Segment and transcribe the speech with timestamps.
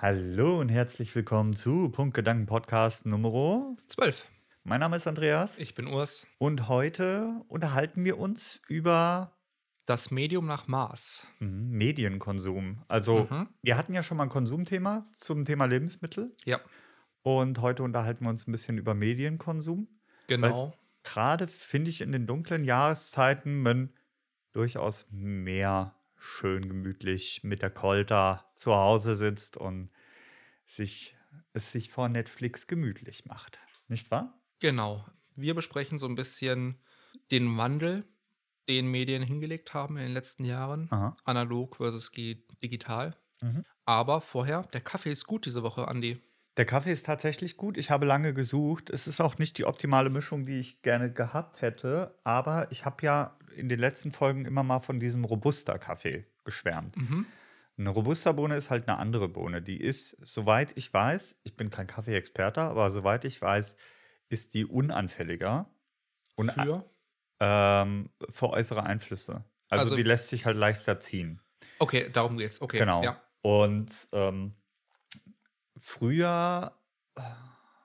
[0.00, 4.30] Hallo und herzlich willkommen zu Punktgedanken Podcast Nummer 12.
[4.62, 6.26] Mein Name ist Andreas Ich bin Urs.
[6.38, 9.36] und heute unterhalten wir uns über
[9.86, 11.26] Das Medium nach Maß.
[11.40, 12.84] mhm, Medienkonsum.
[12.88, 13.48] Also, Mhm.
[13.62, 16.60] wir hatten ja schon mal ein Konsumthema zum Thema Lebensmittel Ja,
[17.22, 19.88] und heute unterhalten wir uns ein bisschen über Medienkonsum.
[20.28, 20.74] genau.
[21.04, 23.90] Gerade finde ich in den dunklen Jahreszeiten man
[24.52, 29.90] durchaus mehr schön gemütlich mit der Kolter zu Hause sitzt und
[30.66, 31.16] sich,
[31.52, 33.58] es sich vor Netflix gemütlich macht.
[33.88, 34.40] Nicht wahr?
[34.60, 35.04] Genau.
[35.34, 36.80] Wir besprechen so ein bisschen
[37.30, 38.04] den Wandel,
[38.68, 40.88] den Medien hingelegt haben in den letzten Jahren.
[40.90, 41.16] Aha.
[41.24, 43.16] Analog versus digital.
[43.40, 43.64] Mhm.
[43.84, 46.20] Aber vorher, der Kaffee ist gut diese Woche, Andi.
[46.58, 47.78] Der Kaffee ist tatsächlich gut.
[47.78, 48.90] Ich habe lange gesucht.
[48.90, 52.18] Es ist auch nicht die optimale Mischung, die ich gerne gehabt hätte.
[52.24, 56.96] Aber ich habe ja in den letzten Folgen immer mal von diesem Robusta-Kaffee geschwärmt.
[56.96, 57.26] Mhm.
[57.76, 59.62] Eine Robusta-Bohne ist halt eine andere Bohne.
[59.62, 63.76] Die ist, soweit ich weiß, ich bin kein Kaffeeexperte, aber soweit ich weiß,
[64.30, 65.70] ist die unanfälliger
[66.34, 66.84] und Für?
[67.40, 69.44] ähm, für äußere Einflüsse.
[69.68, 71.40] Also, Also- die lässt sich halt leichter ziehen.
[71.78, 72.60] Okay, darum geht's.
[72.60, 73.02] Okay, Genau.
[73.04, 73.20] ja.
[73.42, 74.54] Und ähm,
[75.76, 76.74] früher,
[77.16, 77.20] äh,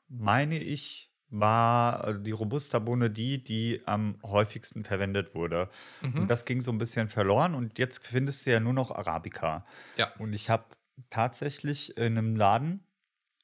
[0.08, 5.70] meine ich, war äh, die Robusta-Bohne die, die am häufigsten verwendet wurde.
[6.02, 6.20] Mhm.
[6.20, 9.66] Und das ging so ein bisschen verloren und jetzt findest du ja nur noch Arabica.
[9.98, 10.14] Ja.
[10.20, 10.66] Und ich habe
[11.10, 12.86] tatsächlich in einem Laden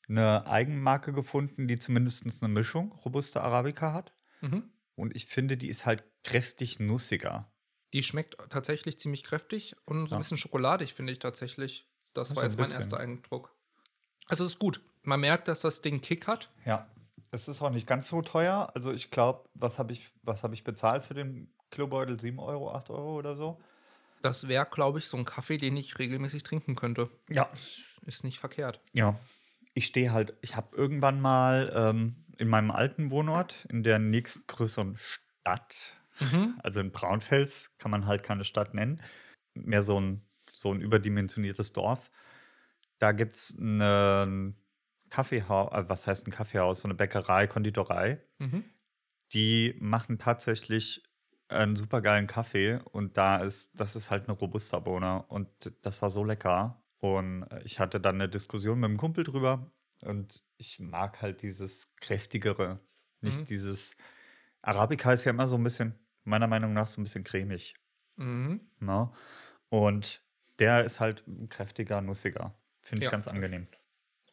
[0.07, 4.13] eine Eigenmarke gefunden, die zumindest eine Mischung Robusta Arabica hat.
[4.41, 4.71] Mhm.
[4.95, 7.51] Und ich finde, die ist halt kräftig nussiger.
[7.93, 10.17] Die schmeckt tatsächlich ziemlich kräftig und so Ja.
[10.17, 11.87] ein bisschen schokoladig, finde ich tatsächlich.
[12.13, 13.55] Das Ja, war jetzt mein erster Eindruck.
[14.27, 14.81] Also es ist gut.
[15.03, 16.51] Man merkt, dass das Ding Kick hat.
[16.65, 16.87] Ja.
[17.31, 18.71] Es ist auch nicht ganz so teuer.
[18.75, 22.19] Also ich glaube, was habe ich, was hab ich bezahlt für den Kilobeutel?
[22.19, 23.59] 7 Euro, 8 Euro oder so?
[24.21, 27.09] Das wäre, glaube ich, so ein Kaffee, den ich regelmäßig trinken könnte.
[27.29, 27.49] Ja.
[28.05, 28.81] Ist nicht verkehrt.
[28.93, 29.17] Ja.
[29.73, 34.97] Ich stehe halt, ich habe irgendwann mal ähm, in meinem alten Wohnort in der nächstgrößeren
[34.97, 36.59] Stadt, Mhm.
[36.61, 39.01] also in Braunfels, kann man halt keine Stadt nennen,
[39.53, 40.21] mehr so ein,
[40.51, 42.11] so ein überdimensioniertes Dorf.
[42.97, 44.55] Da gibt es ein
[45.09, 48.21] Kaffeehaus, äh, was heißt ein Kaffeehaus, so eine Bäckerei, Konditorei.
[48.39, 48.63] Mhm.
[49.33, 51.03] Die machen tatsächlich
[51.49, 55.49] einen supergeilen Kaffee und da ist, das ist halt eine Robusta-Bohne und
[55.81, 56.83] das war so lecker.
[56.99, 59.71] Und ich hatte dann eine Diskussion mit einem Kumpel drüber
[60.01, 62.79] und ich mag halt dieses kräftigere,
[63.21, 63.45] nicht Mhm.
[63.45, 63.95] dieses
[64.61, 67.75] Arabica ist ja immer so ein bisschen, meiner Meinung nach, so ein bisschen cremig.
[68.17, 68.61] Mhm.
[68.79, 69.11] Ne?
[69.69, 70.23] Und
[70.59, 72.59] der ist halt kräftiger, nussiger.
[72.81, 73.11] Finde ich Ja.
[73.11, 73.67] ganz angenehm.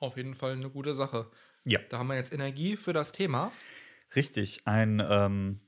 [0.01, 1.31] Auf jeden Fall eine gute Sache.
[1.65, 1.81] Ja.
[1.91, 3.53] Da haben wir jetzt Energie für das Thema.
[4.15, 5.61] Richtig, ein ähm,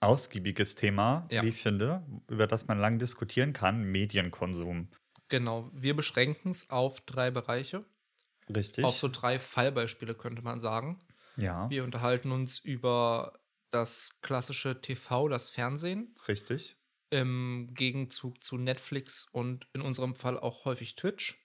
[0.00, 1.42] ausgiebiges Thema, Ja.
[1.42, 4.88] wie ich finde, über das man lang diskutieren kann, Medienkonsum.
[5.28, 5.70] Genau.
[5.74, 7.84] Wir beschränken es auf drei Bereiche.
[8.54, 8.84] Richtig.
[8.84, 11.00] Auf so drei Fallbeispiele könnte man sagen.
[11.36, 13.38] ja, Wir unterhalten uns über
[13.70, 16.76] das klassische TV, das Fernsehen, richtig.
[17.10, 21.38] im Gegenzug zu Netflix und in unserem Fall auch häufig Twitch.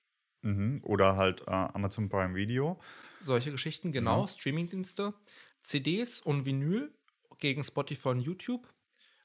[0.48, 0.80] Mhm.
[0.84, 2.80] Oder halt äh, Amazon Prime Video.
[3.20, 4.28] Solche Geschichten, genau, Ja.
[4.28, 5.14] Streamingdienste.
[5.62, 6.94] CDs und Vinyl
[7.40, 8.68] gegen Spotify und YouTube.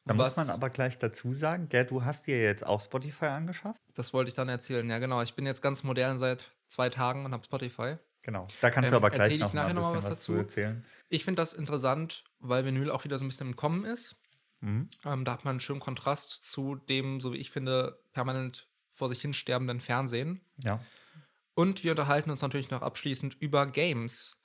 [0.04, 3.80] Da muss man aber gleich dazu sagen, Gerd, du hast dir jetzt auch Spotify angeschafft.
[3.94, 4.88] Das wollte ich dann erzählen.
[4.90, 5.22] Ja, genau.
[5.22, 7.98] Ich bin jetzt ganz modern seit zwei Tagen und habe Spotify.
[8.22, 8.48] Genau.
[8.60, 10.32] Da kannst du Ähm, aber gleich ich noch ein nachher noch mal was was zu
[10.32, 10.42] dazu?
[10.42, 10.84] erzählen.
[11.08, 14.20] Ich finde das interessant, weil Vinyl auch wieder so ein bisschen im Kommen ist.
[14.60, 14.88] Mhm.
[15.04, 19.08] Ähm, da hat man einen schönen Kontrast zu dem, so wie ich finde, permanent vor
[19.08, 20.40] sich hin sterbenden Fernsehen.
[20.58, 20.80] Ja.
[21.54, 24.38] Und wir unterhalten uns natürlich noch abschließend über Games.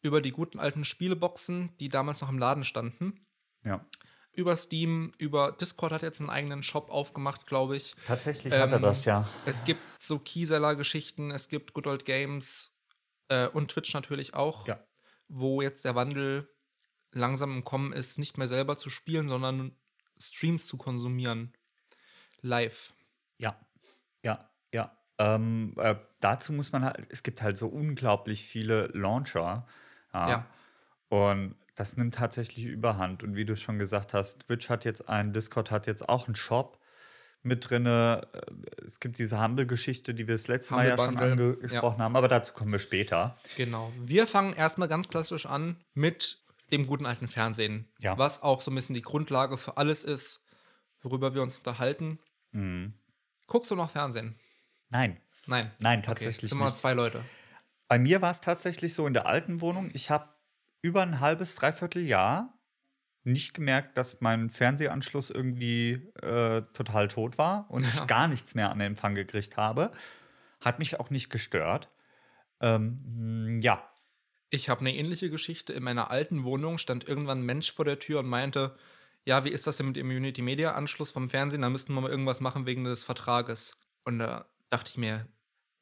[0.00, 3.26] Über die guten alten Spieleboxen, die damals noch im Laden standen.
[3.64, 3.84] Ja.
[4.32, 7.96] Über Steam, über Discord hat jetzt einen eigenen Shop aufgemacht, glaube ich.
[8.06, 9.28] Tatsächlich Ähm, hat er das ja.
[9.46, 12.78] Es gibt so Keyseller-Geschichten, es gibt Good Old Games
[13.28, 14.78] äh, und Twitch natürlich auch, Ja.
[15.26, 16.48] wo jetzt der Wandel
[17.10, 19.76] langsam im Kommen ist, nicht mehr selber zu spielen, sondern
[20.20, 21.52] Streams zu konsumieren.
[22.40, 22.94] Live.
[23.38, 23.58] Ja,
[24.22, 24.96] ja, ja.
[25.18, 29.66] Ähm, äh, dazu muss man halt, es gibt halt so unglaublich viele Launcher.
[30.12, 30.28] Ja.
[30.28, 30.46] Ja.
[31.08, 33.22] Und das nimmt tatsächlich überhand.
[33.22, 36.34] Und wie du schon gesagt hast, Twitch hat jetzt einen, Discord hat jetzt auch einen
[36.34, 36.78] Shop
[37.42, 37.86] mit drin.
[38.84, 42.16] Es gibt diese Humble-Geschichte, die wir das letzte Mal ja Humble schon Bundle, angesprochen haben,
[42.16, 43.38] aber dazu kommen wir später.
[43.56, 43.92] Genau.
[44.00, 46.40] Wir fangen erstmal ganz klassisch an mit
[46.72, 47.88] dem guten alten Fernsehen.
[48.00, 48.18] Ja.
[48.18, 50.42] Was auch so ein bisschen die Grundlage für alles ist,
[51.00, 52.18] worüber wir uns unterhalten.
[52.50, 52.94] Mhm.
[53.46, 54.38] Guckst du noch Fernsehen?
[54.90, 55.70] Nein, Nein.
[55.78, 57.22] nein, Okay, tatsächlich sind wir zwei Leute.
[57.88, 60.28] Bei mir war es tatsächlich so in der alten Wohnung, ich habe
[60.82, 62.54] über ein halbes, dreiviertel Jahr
[63.24, 65.92] nicht gemerkt, dass mein Fernsehanschluss irgendwie
[66.22, 67.88] äh, total tot war und Ja.
[67.90, 69.92] ich gar nichts mehr an Empfang gekriegt habe.
[70.64, 71.90] Hat mich auch nicht gestört.
[72.60, 73.82] Ähm, ja.
[74.50, 75.72] Ich habe eine ähnliche Geschichte.
[75.72, 78.76] In meiner alten Wohnung stand irgendwann ein Mensch vor der Tür und meinte,
[79.24, 81.62] ja, wie ist das denn mit dem Unity Media Anschluss vom Fernsehen?
[81.62, 83.78] Da müssten wir mal irgendwas machen wegen des Vertrages.
[84.04, 85.26] Und da dachte ich mir,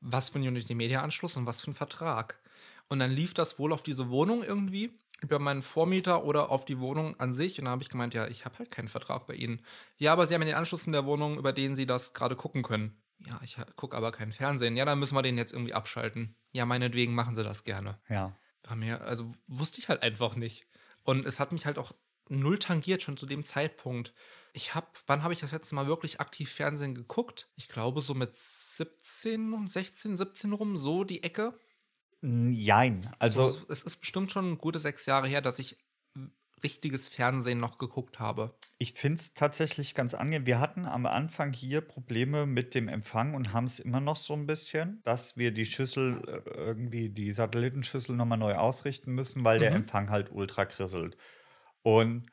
[0.00, 2.40] was für ein Unity Media Anschluss und was für ein Vertrag?
[2.88, 6.78] Und dann lief das wohl auf diese Wohnung irgendwie über meinen Vormieter oder auf die
[6.78, 7.58] Wohnung an sich.
[7.58, 9.62] Und da habe ich gemeint, ja, ich habe halt keinen Vertrag bei Ihnen.
[9.96, 12.36] Ja, aber Sie haben ja den Anschluss in der Wohnung, über den Sie das gerade
[12.36, 13.02] gucken können.
[13.26, 14.76] Ja, ich gucke aber kein Fernsehen.
[14.76, 16.36] Ja, dann müssen wir den jetzt irgendwie abschalten.
[16.52, 17.98] Ja, meinetwegen machen Sie das gerne.
[18.08, 18.36] Ja.
[18.74, 20.66] Mir, also wusste ich halt einfach nicht.
[21.02, 21.92] Und es hat mich halt auch
[22.28, 24.12] null tangiert, schon zu dem Zeitpunkt.
[24.56, 27.50] Ich habe, wann habe ich das letzte Mal wirklich aktiv Fernsehen geguckt?
[27.56, 31.58] Ich glaube so mit 17, 16, 17 rum, so die Ecke.
[32.22, 33.12] Jein.
[33.18, 35.76] Also so, es ist bestimmt schon gute sechs Jahre her, dass ich
[36.62, 38.56] richtiges Fernsehen noch geguckt habe.
[38.78, 40.46] Ich finde es tatsächlich ganz angenehm.
[40.46, 44.32] Wir hatten am Anfang hier Probleme mit dem Empfang und haben es immer noch so
[44.32, 49.58] ein bisschen, dass wir die Schüssel äh, irgendwie, die Satellitenschüssel nochmal neu ausrichten müssen, weil
[49.58, 49.76] der Mhm.
[49.76, 51.18] Empfang halt ultra krisselt.
[51.82, 52.30] Und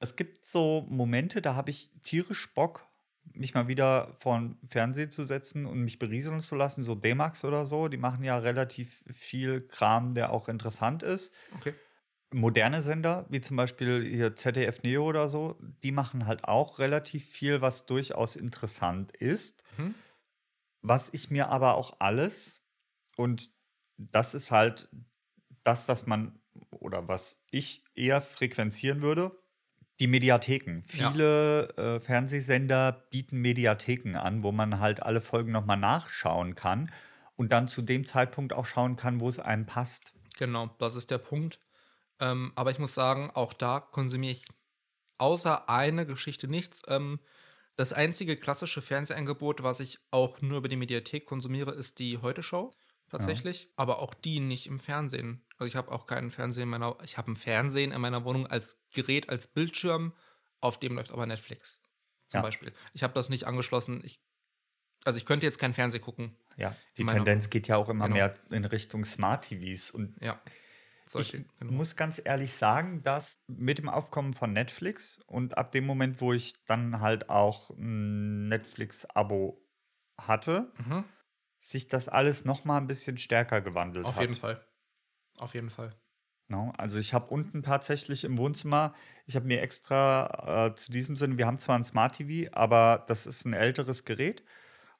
[0.00, 2.86] es gibt so Momente, da habe ich tierisch Bock,
[3.24, 7.44] mich mal wieder vor 'n Fernseher zu setzen und mich berieseln zu lassen, so D-Max
[7.44, 7.88] oder so.
[7.88, 11.32] Die machen ja relativ viel Kram, der auch interessant ist.
[11.54, 11.76] Okay.
[12.34, 17.24] Moderne Sender, wie zum Beispiel hier ZDF Neo oder so, die machen halt auch relativ
[17.28, 19.62] viel, was durchaus interessant ist.
[19.78, 20.06] Mhm.
[20.82, 22.62] Was ich mir aber auch alles
[23.16, 23.50] und
[23.96, 24.88] das ist halt
[25.64, 26.40] das, was man
[26.70, 29.42] oder was ich eher frequenzieren würde,
[30.00, 30.84] die Mediatheken.
[30.92, 31.10] Ja.
[31.10, 36.92] Viele, äh, Fernsehsender bieten Mediatheken an, wo man halt alle Folgen noch mal nachschauen kann
[37.36, 40.12] und dann zu dem Zeitpunkt auch schauen kann, wo es einem passt.
[40.38, 41.58] Genau, das ist der Punkt.
[42.20, 44.46] Ähm, aber ich muss sagen, auch da konsumiere ich
[45.18, 46.82] außer eine Geschichte nichts.
[46.88, 47.20] Ähm,
[47.76, 52.72] das einzige klassische Fernsehangebot, was ich auch nur über die Mediathek konsumiere, ist die Heute-Show.
[53.10, 53.70] Tatsächlich.
[53.76, 55.45] Aber auch die nicht im Fernsehen.
[55.58, 56.96] Also ich habe auch keinen Fernsehen in meiner.
[57.02, 60.12] Ich habe ein Fernsehen in meiner Wohnung als Gerät, als Bildschirm,
[60.60, 61.80] auf dem läuft aber Netflix.
[62.28, 62.42] Zum Ja.
[62.42, 62.72] Beispiel.
[62.92, 64.02] Ich habe das nicht angeschlossen.
[64.04, 64.20] Ich,
[65.04, 66.36] also ich könnte jetzt kein Fernsehen gucken.
[66.56, 68.16] Ja, die In meiner Tendenz geht ja auch immer Genau.
[68.16, 70.40] mehr in Richtung Smart TVs und Ja.
[71.08, 71.72] Solche, Ich genau.
[71.72, 76.32] muss ganz ehrlich sagen, dass mit dem Aufkommen von Netflix und ab dem Moment, wo
[76.32, 79.64] ich dann halt auch ein Netflix-Abo
[80.18, 81.04] hatte, Mhm.
[81.60, 84.22] sich das alles noch mal ein bisschen stärker gewandelt Auf hat.
[84.22, 84.66] jeden Fall.
[85.38, 85.90] Auf jeden Fall.
[86.48, 86.72] Ne?
[86.76, 88.94] Also ich habe unten tatsächlich im Wohnzimmer,
[89.26, 93.04] ich habe mir extra äh, zu diesem Sinne, wir haben zwar ein Smart TV, aber
[93.08, 94.44] das ist ein älteres Gerät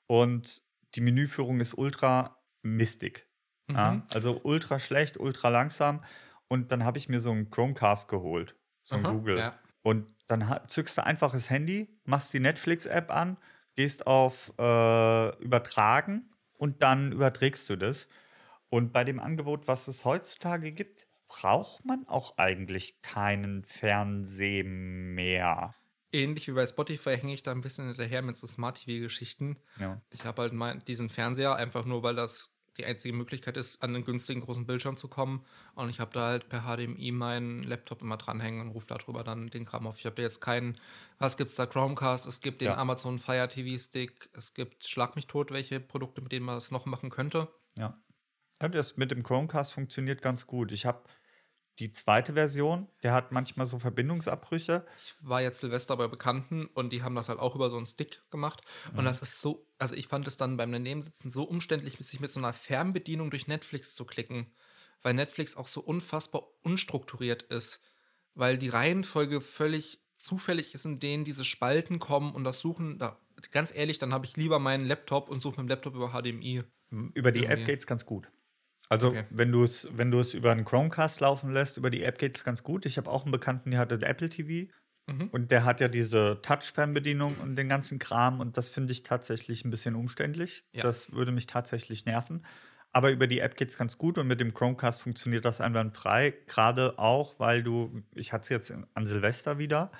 [0.07, 0.63] und
[0.95, 3.29] die Menüführung ist ultra mistig.
[3.71, 3.93] Ja?
[3.93, 4.03] Mhm.
[4.13, 6.03] Also ultra schlecht, ultra langsam.
[6.49, 9.39] Und dann habe ich mir so einen Chromecast geholt, so ein Aha, Google.
[9.39, 9.59] Ja.
[9.83, 13.37] Und dann zückst du einfach das Handy, machst die Netflix-App an,
[13.75, 18.09] gehst auf äh, Übertragen und dann überträgst du das.
[18.69, 25.75] Und bei dem Angebot, was es heutzutage gibt, braucht man auch eigentlich keinen Fernseher mehr.
[26.13, 29.59] Ähnlich wie bei Spotify hänge ich da ein bisschen hinterher mit so Smart TV-Geschichten.
[29.79, 30.01] Ja.
[30.13, 33.95] Ich habe halt mein, diesen Fernseher einfach nur, weil das die einzige Möglichkeit ist, an
[33.95, 35.45] einen günstigen großen Bildschirm zu kommen.
[35.75, 39.49] Und ich habe da halt per HDMI meinen Laptop immer dranhängen und rufe darüber dann
[39.49, 39.99] den Kram auf.
[39.99, 40.79] Ich habe jetzt keinen,
[41.19, 41.67] was gibt's da?
[41.67, 42.77] Chromecast, es gibt den Ja.
[42.77, 46.71] Amazon Fire TV Stick, es gibt Schlag mich tot, welche Produkte, mit denen man das
[46.71, 47.49] noch machen könnte.
[47.77, 47.99] Ja.
[48.61, 48.69] Ja.
[48.69, 50.73] Das mit dem Chromecast funktioniert ganz gut.
[50.73, 51.05] Ich habe
[51.79, 54.87] die zweite Version, der hat manchmal so Verbindungsabbrüche.
[54.97, 57.85] Ich war jetzt Silvester bei Bekannten und die haben das halt auch über so einen
[57.85, 58.63] Stick gemacht.
[58.97, 62.31] Und das ist so, also ich fand es dann beim Danebensitzen so umständlich, sich mit
[62.31, 64.47] so einer Fernbedienung durch Netflix zu klicken.
[65.03, 67.83] Weil Netflix auch so unfassbar unstrukturiert ist.
[68.35, 73.21] Weil die Reihenfolge völlig zufällig ist, in denen diese Spalten kommen und das Suchen, da,
[73.51, 76.65] ganz ehrlich, dann habe ich lieber meinen Laptop und suche mit dem Laptop über HDMI.
[77.13, 77.67] Über die App Irgendwie.
[77.67, 78.31] geht es ganz gut.
[78.89, 79.25] Also, Okay.
[79.31, 82.37] wenn du es wenn du es über einen Chromecast laufen lässt, über die App geht
[82.37, 82.87] es ganz gut.
[82.87, 84.73] Ich habe auch einen Bekannten, der hatte Apple TV
[85.09, 85.31] Mhm.
[85.33, 89.65] und der hat ja diese Touch-Fernbedienung und den ganzen Kram und das finde ich tatsächlich
[89.65, 90.65] ein bisschen umständlich.
[90.73, 90.83] Ja.
[90.85, 92.45] Das würde mich tatsächlich nerven.
[92.93, 96.33] Aber über die App geht es ganz gut und mit dem Chromecast funktioniert das einwandfrei.
[96.47, 99.91] Gerade auch, weil du, ich hatte es jetzt an Silvester wieder,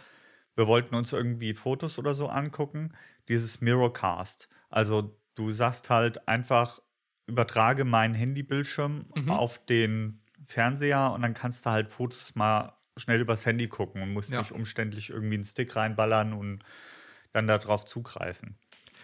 [0.55, 2.93] wir wollten uns irgendwie Fotos oder so angucken,
[3.29, 4.49] dieses Mirrorcast.
[4.71, 6.81] Also du sagst halt einfach,
[7.27, 9.31] übertrage meinen Handybildschirm Mhm.
[9.31, 14.13] auf den Fernseher und dann kannst du halt Fotos mal schnell übers Handy gucken und
[14.13, 14.39] musst Ja.
[14.41, 16.63] nicht umständlich irgendwie einen Stick reinballern und
[17.33, 18.59] dann darauf zugreifen.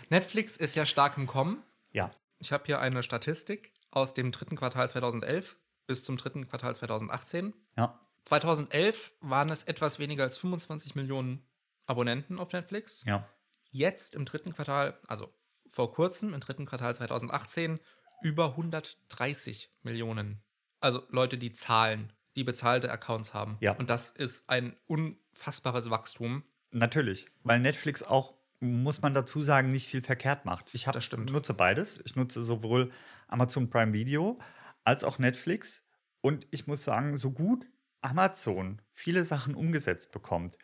[0.08, 1.62] Netflix ist ja stark im Kommen.
[1.90, 2.10] Ja.
[2.38, 7.52] Ich habe hier eine Statistik aus dem dritten Quartal 2011 bis zum dritten Quartal 2018.
[7.76, 7.98] Ja.
[8.24, 11.44] 2011 waren es etwas weniger als 25 Millionen
[11.86, 13.04] Abonnenten auf Netflix.
[13.04, 13.28] Ja.
[13.70, 15.32] Jetzt im dritten Quartal, also
[15.66, 17.80] vor kurzem, im dritten Quartal 2018,
[18.22, 20.42] über 130 Millionen.
[20.80, 23.56] Also Leute, die zahlen, die bezahlte Accounts haben.
[23.60, 23.72] Ja.
[23.72, 26.42] Und das ist ein unfassbares Wachstum.
[26.70, 30.72] Natürlich, weil Netflix auch, muss man dazu sagen, nicht viel verkehrt macht.
[30.72, 31.30] Ich hab, Das stimmt.
[31.30, 32.00] nutze beides.
[32.04, 32.90] Ich nutze sowohl
[33.28, 34.38] Amazon Prime Video
[34.84, 35.82] als auch Netflix.
[36.20, 37.66] Und ich muss sagen, so gut
[38.00, 40.56] Amazon viele Sachen umgesetzt bekommt,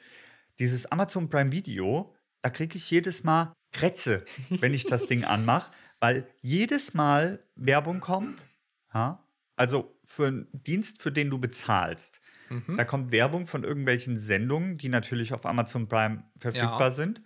[0.58, 5.70] dieses Amazon Prime Video, da kriege ich jedes Mal Krätze, wenn ich das Ding anmache,
[6.00, 8.46] weil jedes Mal Werbung kommt.
[8.94, 9.24] Ja?
[9.56, 12.20] Also für einen Dienst, für den du bezahlst.
[12.48, 12.76] Mhm.
[12.76, 16.90] Da kommt Werbung von irgendwelchen Sendungen, die natürlich auf Amazon Prime verfügbar Ja.
[16.92, 17.22] sind.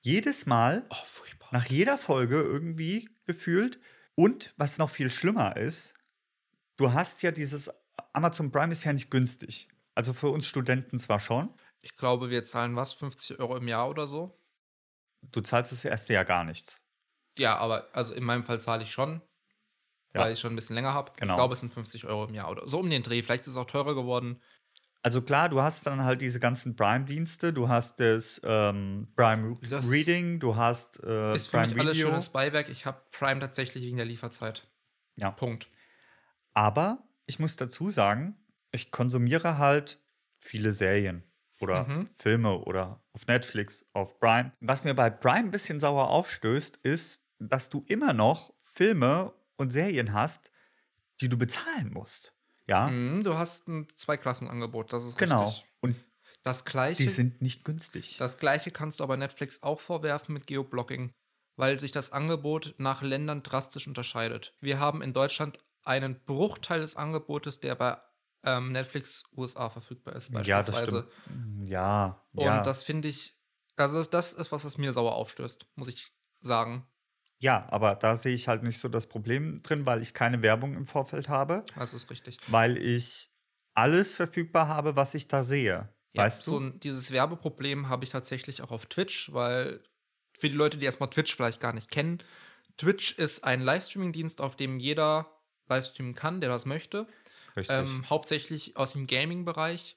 [0.00, 0.96] Jedes Mal, Oh,
[1.52, 3.78] nach jeder Folge irgendwie gefühlt.
[4.14, 5.94] Und was noch viel schlimmer ist,
[6.76, 7.70] du hast ja dieses
[8.12, 9.68] Amazon Prime ist ja nicht günstig.
[9.94, 11.48] Also für uns Studenten zwar schon.
[11.80, 12.94] Ich glaube, wir zahlen was?
[12.94, 14.38] 50 Euro im Jahr oder so?
[15.22, 16.81] Du zahlst das erste Jahr gar nichts.
[17.38, 19.22] Ja, aber also in meinem Fall zahle ich schon,
[20.14, 20.20] Ja.
[20.22, 21.12] weil ich schon ein bisschen länger habe.
[21.16, 21.32] Genau.
[21.32, 23.22] Ich glaube, es sind 50 Euro im Jahr oder so um den Dreh.
[23.22, 24.40] Vielleicht ist es auch teurer geworden.
[25.04, 29.90] Also klar, du hast dann halt diese ganzen Prime-Dienste, du hast das ähm, Prime Das
[29.90, 32.08] Reading, du hast äh, ist für Prime mich alles Video.
[32.10, 32.68] schönes Beiwerk.
[32.68, 34.68] Ich habe Prime tatsächlich wegen der Lieferzeit.
[35.16, 35.32] Ja.
[35.32, 35.68] Punkt.
[36.54, 38.36] Aber ich muss dazu sagen,
[38.70, 39.98] ich konsumiere halt
[40.38, 41.24] viele Serien
[41.60, 42.08] oder Mhm.
[42.18, 44.52] Filme oder auf Netflix, auf Prime.
[44.60, 49.70] Was mir bei Prime ein bisschen sauer aufstößt, ist, dass du immer noch Filme und
[49.70, 50.50] Serien hast,
[51.20, 52.34] die du bezahlen musst.
[52.66, 55.46] Ja, Mhm, du hast ein Zweiklassenangebot, das ist genau.
[55.46, 55.66] richtig.
[55.80, 55.96] Und
[56.44, 58.16] Das gleiche, die sind nicht günstig.
[58.18, 61.12] das gleiche kannst du aber Netflix auch vorwerfen mit Geoblocking,
[61.56, 64.54] weil sich das Angebot nach Ländern drastisch unterscheidet.
[64.60, 67.96] Wir haben in Deutschland einen Bruchteil des Angebotes, der bei
[68.44, 71.08] ähm, Netflix USA verfügbar ist, ja, das beispielsweise.
[71.24, 71.68] stimmt.
[71.68, 72.62] Ja, Und ja.
[72.62, 73.36] das finde ich,
[73.76, 76.86] also das ist was, was mir sauer aufstößt, muss ich sagen.
[77.42, 80.76] Ja, aber da sehe ich halt nicht so das Problem drin, weil ich keine Werbung
[80.76, 82.38] im Vorfeld habe, Das ist richtig.
[82.46, 83.30] weil ich
[83.74, 85.88] alles verfügbar habe, was ich da sehe.
[86.12, 86.66] Ja, weißt so du?
[86.66, 89.82] ein, dieses Werbeproblem habe ich tatsächlich auch auf Twitch, weil
[90.38, 92.22] für die Leute, die erstmal Twitch vielleicht gar nicht kennen,
[92.76, 95.26] Twitch ist ein Livestreaming-Dienst, auf dem jeder
[95.68, 97.08] livestreamen kann, der das möchte.
[97.56, 97.76] Richtig.
[97.76, 99.96] Ähm, hauptsächlich aus dem Gaming-Bereich.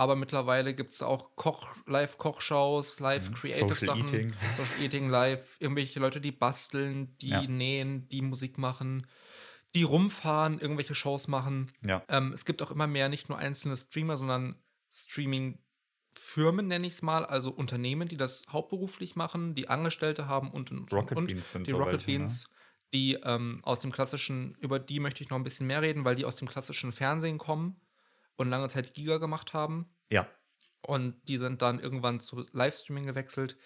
[0.00, 3.04] Aber mittlerweile gibt es auch Koch, Live-Kochshows, Mhm.
[3.04, 4.34] Live-Creative-Sachen, Social Eating.
[4.56, 7.42] Social Eating Live, irgendwelche Leute, die basteln, die Ja.
[7.42, 9.06] nähen, die Musik machen,
[9.74, 11.70] die rumfahren, irgendwelche Shows machen.
[11.82, 12.02] ja.
[12.08, 14.56] Ähm, es gibt auch immer mehr nicht nur einzelne Streamer, sondern
[14.90, 20.70] Streaming-Firmen, nenne ich es mal, also Unternehmen, die das hauptberuflich machen, die Angestellte haben und
[20.70, 22.18] und, Rocket und, Beans sind die so Rocket welche, ne?
[22.20, 22.46] Beans,
[22.94, 26.14] die ähm, aus dem klassischen, über die möchte ich noch ein bisschen mehr reden, weil
[26.14, 27.78] die aus dem klassischen Fernsehen kommen
[28.40, 29.88] und lange Zeit Giga gemacht haben.
[30.10, 30.26] Ja.
[30.82, 33.56] Und die sind dann irgendwann zu Livestreaming gewechselt.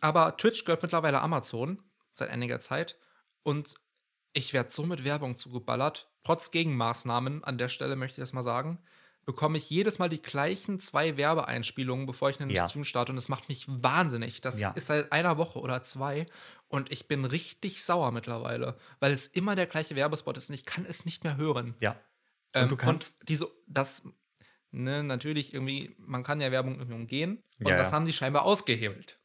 [0.00, 1.82] Aber Twitch gehört mittlerweile Amazon
[2.14, 2.98] seit einiger Zeit.
[3.42, 3.74] Und
[4.32, 6.10] ich werde so mit Werbung zugeballert.
[6.24, 8.78] Trotz Gegenmaßnahmen, an der Stelle möchte ich das mal sagen,
[9.24, 12.68] bekomme ich jedes Mal die gleichen zwei Werbeeinspielungen, bevor ich einen Ja.
[12.68, 13.12] Stream starte.
[13.12, 14.40] Und das macht mich wahnsinnig.
[14.40, 14.70] Das Ja.
[14.72, 16.26] ist seit einer Woche oder zwei.
[16.68, 20.64] Und ich bin richtig sauer mittlerweile, weil es immer der gleiche Werbespot ist und ich
[20.64, 21.74] kann es nicht mehr hören.
[21.80, 21.96] Ja.
[22.62, 24.08] Ähm, du kannst- und diese, das,
[24.70, 27.42] ne, natürlich irgendwie, man kann ja Werbung irgendwie umgehen.
[27.58, 27.96] Und Ja, das ja.
[27.96, 29.18] haben die scheinbar ausgehebelt.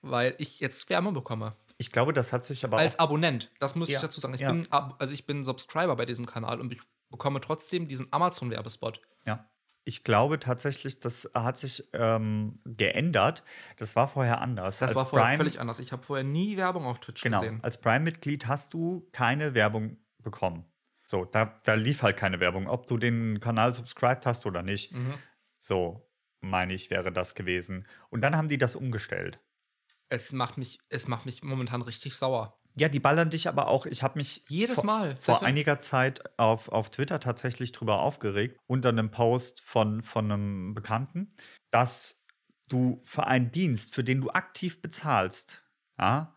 [0.00, 1.54] Weil ich jetzt Werbung bekomme.
[1.78, 2.98] Ich glaube, das hat sich aber Als.
[2.98, 3.50] Abonnent.
[3.60, 4.34] Das muss Ja, ich dazu sagen.
[4.34, 4.50] Ich ja.
[4.52, 9.00] bin, also ich bin Subscriber bei diesem Kanal und ich bekomme trotzdem diesen Amazon-Werbespot.
[9.26, 9.48] Ja.
[9.84, 13.42] Ich glaube tatsächlich, das hat sich ähm, geändert.
[13.78, 14.78] Das war vorher anders.
[14.78, 15.78] Das Als war vorher Prime- völlig anders.
[15.80, 17.40] Ich habe vorher nie Werbung auf Twitch Genau.
[17.40, 17.58] gesehen.
[17.62, 20.64] Als Prime-Mitglied hast du keine Werbung bekommen.
[21.04, 24.92] So, da, da lief halt keine Werbung, ob du den Kanal subscribed hast oder nicht.
[24.92, 25.14] Mhm.
[25.58, 26.08] So,
[26.40, 27.86] meine ich, wäre das gewesen.
[28.10, 29.40] Und dann haben die das umgestellt.
[30.08, 32.58] Es macht mich, es macht mich momentan richtig sauer.
[32.74, 33.86] Ja, die ballern dich aber auch.
[33.86, 35.16] Ich habe mich Jedes vor, Mal.
[35.20, 40.74] vor einiger Zeit auf, auf Twitter tatsächlich drüber aufgeregt, unter einem Post von, von einem
[40.74, 41.34] Bekannten,
[41.70, 42.24] dass
[42.68, 45.62] du für einen Dienst, für den du aktiv bezahlst,
[45.98, 46.34] ja,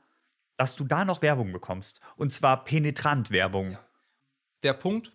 [0.57, 2.01] dass du da noch Werbung bekommst.
[2.17, 3.71] Und zwar penetrant Werbung.
[3.71, 3.85] Ja.
[4.65, 5.11] Der Punkt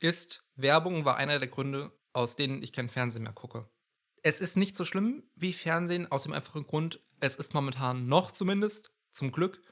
[0.00, 3.66] ist, Werbung war einer der Gründe, aus denen ich kein Fernsehen mehr gucke.
[4.22, 8.32] Es ist nicht so schlimm wie Fernsehen, aus dem einfachen Grund, es ist momentan noch
[8.32, 9.62] zumindest, zum Glück,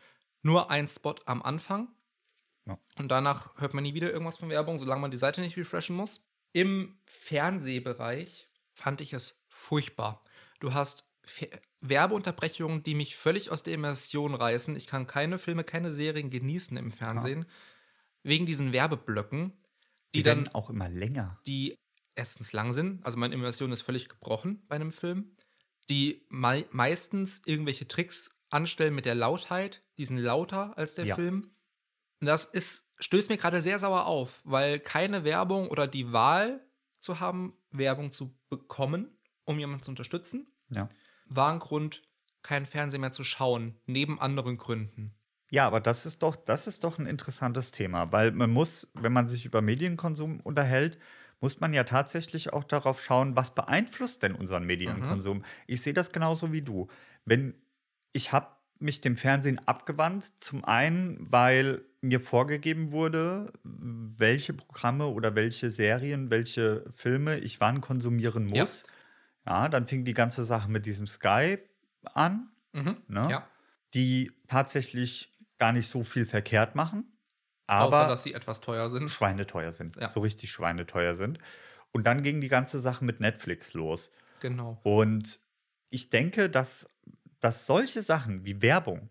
[0.41, 1.95] nur ein Spot am Anfang.
[2.65, 2.79] Ja.
[2.99, 5.97] Und danach hört man nie wieder irgendwas von Werbung, solange man die Seite nicht refreshen
[5.97, 6.27] muss.
[6.55, 10.25] Im Fernsehbereich fand ich es furchtbar.
[10.61, 11.51] Du hast Fe-
[11.83, 14.75] Werbeunterbrechungen, die mich völlig aus der Immersion reißen.
[14.77, 17.45] Ich kann keine Filme, keine Serien genießen im Fernsehen.
[18.23, 19.53] Wegen diesen Werbeblöcken,
[20.15, 21.39] die, Die dann auch immer länger.
[21.47, 21.77] die
[22.15, 25.37] erstens lang sind, also meine Immersion ist völlig gebrochen bei einem Film,
[25.89, 31.15] die mei meistens irgendwelche Tricks anstellen mit der Lautheit, die sind lauter als der Ja.
[31.15, 31.55] Film
[32.21, 36.67] Das ist, stößt mir gerade sehr sauer auf, weil keine Werbung oder die Wahl
[36.99, 40.89] zu haben, Werbung zu bekommen, um jemanden zu unterstützen, Ja.
[41.27, 42.03] war ein Grund,
[42.43, 45.15] kein Fernsehen mehr zu schauen, neben anderen Gründen.
[45.51, 49.13] Ja, aber das ist doch, das ist doch ein interessantes Thema, weil man muss, wenn
[49.13, 50.99] man sich über Medienkonsum unterhält,
[51.41, 55.43] muss man ja tatsächlich auch darauf schauen, was beeinflusst denn unseren Medienkonsum.
[55.67, 56.89] Ich sehe das genauso wie du.
[57.25, 57.55] Wenn
[58.13, 65.35] ich habe mich dem Fernsehen abgewandt, zum einen, weil mir vorgegeben wurde, welche Programme oder
[65.35, 68.61] welche Serien, welche Filme ich wann konsumieren Ja.
[68.61, 68.85] muss.
[69.47, 71.59] Ja, dann fing die ganze Sache mit diesem Sky
[72.15, 72.97] an Mhm.
[73.09, 73.27] Ne?
[73.31, 73.49] Ja.
[73.95, 75.30] die tatsächlich
[75.61, 77.17] gar nicht so viel verkehrt machen,
[77.69, 79.11] Außer, aber dass sie etwas teuer sind.
[79.11, 79.95] schweineteuer sind.
[79.95, 80.09] Ja.
[80.09, 81.39] So richtig schweineteuer sind.
[81.93, 84.11] Und dann ging die ganze Sache mit Netflix los.
[84.41, 84.81] Genau.
[84.83, 85.39] Und
[85.91, 86.89] ich denke, dass,
[87.39, 89.11] dass solche Sachen wie Werbung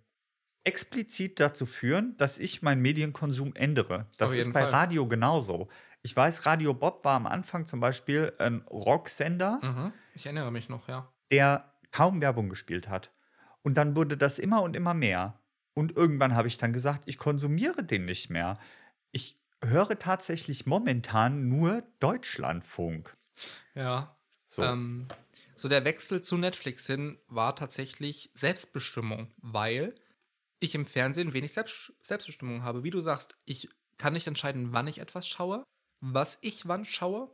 [0.66, 4.08] explizit dazu führen, dass ich meinen Medienkonsum ändere.
[4.18, 4.72] Das ist bei Fall.
[4.72, 5.70] Radio genauso.
[6.02, 9.94] Ich weiß, Radio Bob war am Anfang zum Beispiel ein Rocksender, Mhm.
[10.16, 11.08] Ich erinnere mich noch, ja.
[11.32, 13.12] der kaum Werbung gespielt hat.
[13.62, 15.40] Und dann wurde das immer und immer mehr.
[15.80, 18.60] Und irgendwann habe ich dann gesagt, ich konsumiere den nicht mehr.
[19.14, 23.16] Ich höre tatsächlich momentan nur Deutschlandfunk.
[23.76, 24.14] Ja.
[24.46, 24.62] So.
[24.62, 25.08] Ähm,
[25.56, 29.96] so der Wechsel zu Netflix hin war tatsächlich Selbstbestimmung, weil
[30.60, 32.84] ich im Fernsehen wenig Selbst Selbstbestimmung habe.
[32.84, 35.64] Wie du sagst, ich kann nicht entscheiden, wann ich etwas schaue,
[36.02, 37.34] was ich wann schaue.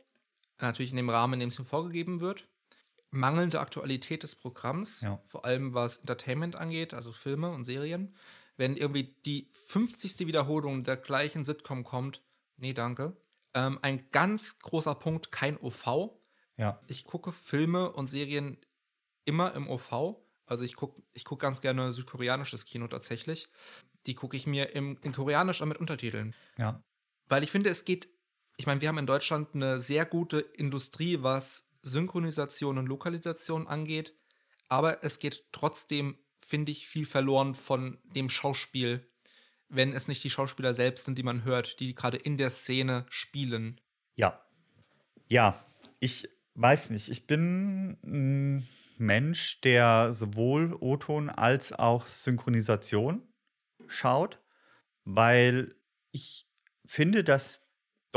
[0.60, 2.46] Natürlich in dem Rahmen, in dem es mir vorgegeben wird.
[3.16, 5.20] Mangelnde Aktualität des Programms, Ja.
[5.26, 8.14] vor allem was Entertainment angeht, also Filme und Serien.
[8.56, 10.26] Wenn irgendwie die 50.
[10.26, 12.22] Wiederholung der gleichen Sitcom kommt,
[12.56, 13.16] nee, danke.
[13.54, 16.10] Ähm, ein ganz großer Punkt, kein OV.
[16.56, 16.80] ja.
[16.88, 18.58] Ich gucke Filme und Serien
[19.24, 20.16] immer im OV.
[20.46, 23.48] Also ich gucke ich guck ganz gerne südkoreanisches Kino tatsächlich.
[24.06, 26.34] Die gucke ich mir im, in Koreanisch und mit Untertiteln.
[26.58, 26.82] Ja.
[27.28, 28.08] Weil ich finde, es geht,
[28.56, 34.14] ich meine, wir haben in Deutschland eine sehr gute Industrie, was Synchronisation und Lokalisation angeht.
[34.68, 39.08] Aber es geht trotzdem, finde ich, viel verloren von dem Schauspiel,
[39.68, 43.06] wenn es nicht die Schauspieler selbst sind, die man hört, die gerade in der Szene
[43.08, 43.80] spielen.
[44.16, 44.44] Ja.
[45.28, 45.64] Ja,
[46.00, 47.08] ich weiß nicht.
[47.08, 48.68] Ich bin ein
[48.98, 53.22] Mensch, der sowohl O-Ton als auch Synchronisation
[53.86, 54.40] schaut,
[55.04, 55.76] weil
[56.12, 56.48] ich
[56.84, 57.65] finde, dass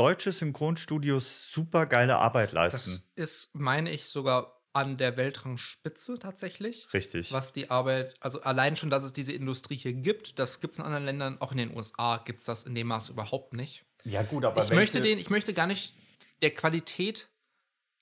[0.00, 2.78] deutsche Synchronstudios super geile Arbeit leisten.
[3.16, 6.86] Das ist, meine ich, sogar an der Weltrangspitze tatsächlich.
[6.94, 7.32] Richtig.
[7.32, 10.78] Was die Arbeit, also allein schon, dass es diese Industrie hier gibt, das gibt es
[10.78, 13.84] in anderen Ländern, auch in den USA gibt es das in dem Maß überhaupt nicht.
[14.04, 15.92] Ja, gut, aber ich möchte den, ich möchte gar nicht
[16.40, 17.28] der Qualität,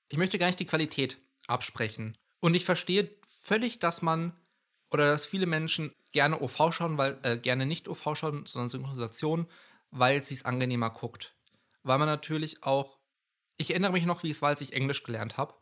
[0.09, 2.17] ich möchte gar nicht die Qualität absprechen.
[2.39, 4.33] Und ich verstehe völlig, dass man
[4.93, 9.49] oder dass viele Menschen gerne OV schauen, weil äh, gerne nicht OV schauen, sondern Synchronisation,
[9.91, 11.35] weil es sich angenehmer guckt.
[11.89, 12.99] Weil man natürlich auch,
[13.57, 15.55] ich erinnere mich noch, wie es war, als ich Englisch gelernt habe.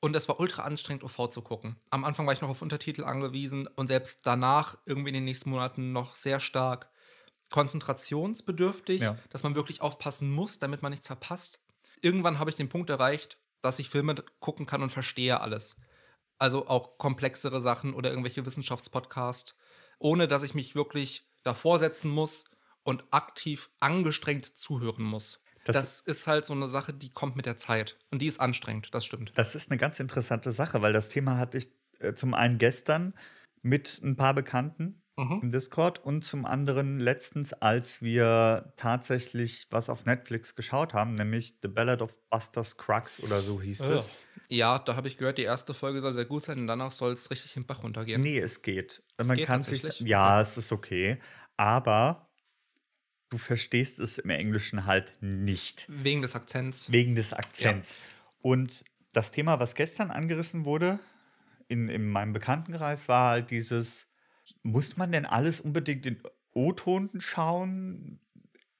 [0.00, 1.76] Und es war ultra anstrengend, OV zu gucken.
[1.90, 5.50] Am Anfang war ich noch auf Untertitel angewiesen und selbst danach, irgendwie in den nächsten
[5.50, 6.90] Monaten, noch sehr stark
[7.50, 9.16] konzentrationsbedürftig, Ja.
[9.30, 11.60] dass man wirklich aufpassen muss, damit man nichts verpasst.
[12.00, 15.76] Irgendwann habe ich den Punkt erreicht, dass ich Filme gucken kann und verstehe alles.
[16.38, 19.54] Also auch komplexere Sachen oder irgendwelche Wissenschaftspodcasts,
[19.98, 22.46] ohne dass ich mich wirklich davor setzen muss
[22.82, 25.42] und aktiv angestrengt zuhören muss.
[25.64, 27.98] Das- Das, ist halt so eine Sache, die kommt mit der Zeit.
[28.10, 29.32] Und die ist anstrengend, das stimmt.
[29.36, 33.14] Das ist eine ganz interessante Sache, weil das Thema hatte ich äh, zum einen gestern
[33.62, 35.40] mit ein paar Bekannten Mhm.
[35.42, 41.58] im Discord und zum anderen letztens, als wir tatsächlich was auf Netflix geschaut haben, nämlich
[41.60, 44.10] The Ballad of Buster Scruggs oder so hieß es.
[44.48, 47.12] Ja, da habe ich gehört, die erste Folge soll sehr gut sein und danach soll
[47.12, 48.22] es richtig im Bach runtergehen.
[48.22, 49.02] Nee, es geht.
[49.18, 50.00] Es Man geht kann sich.
[50.00, 51.20] Ja, es ist okay.
[51.58, 52.29] Aber
[53.30, 55.86] du verstehst es im Englischen halt nicht.
[55.88, 56.92] Wegen des Akzents.
[56.92, 57.96] Wegen des Akzents.
[58.42, 60.98] Und das Thema, was gestern angerissen wurde
[61.68, 64.06] in, in meinem Bekanntenkreis, war halt dieses:
[64.62, 68.20] Muss man denn alles unbedingt in O-Ton schauen?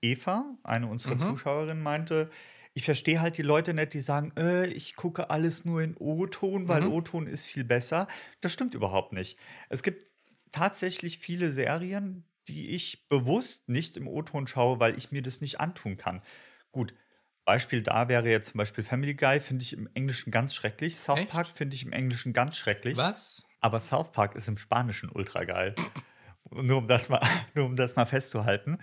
[0.02, 1.18] Eva, eine unserer Mhm.
[1.18, 2.30] Zuschauerinnen, meinte,
[2.72, 6.68] ich verstehe halt die Leute nicht, die sagen, äh, ich gucke alles nur in O-Ton,
[6.68, 6.92] weil Mhm.
[6.92, 8.08] O-Ton ist viel besser.
[8.40, 9.38] Das stimmt überhaupt nicht.
[9.68, 10.06] Es gibt
[10.52, 15.60] tatsächlich viele Serien, die ich bewusst nicht im O-Ton schaue, weil ich mir das nicht
[15.60, 16.22] antun kann.
[16.72, 16.94] Gut,
[17.44, 20.98] Beispiel da wäre jetzt zum Beispiel Family Guy, finde ich im Englischen ganz schrecklich.
[20.98, 21.30] South Echt?
[21.30, 22.96] Park finde ich im Englischen ganz schrecklich.
[22.96, 23.42] Was?
[23.60, 25.74] Aber South Park ist im Spanischen ultra geil.
[26.50, 27.20] nur, um das mal,
[27.54, 28.78] nur um das mal festzuhalten.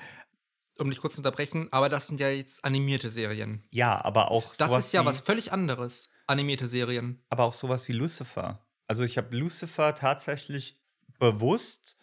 [0.80, 3.64] Um dich kurz zu unterbrechen, aber das sind ja jetzt animierte Serien.
[3.72, 6.10] Ja, aber auch Das ist ja wie, was völlig anderes.
[6.28, 7.24] Animierte Serien.
[7.30, 8.68] aber auch sowas wie Lucifer.
[8.86, 10.80] Also ich habe Lucifer tatsächlich
[11.20, 11.97] bewusst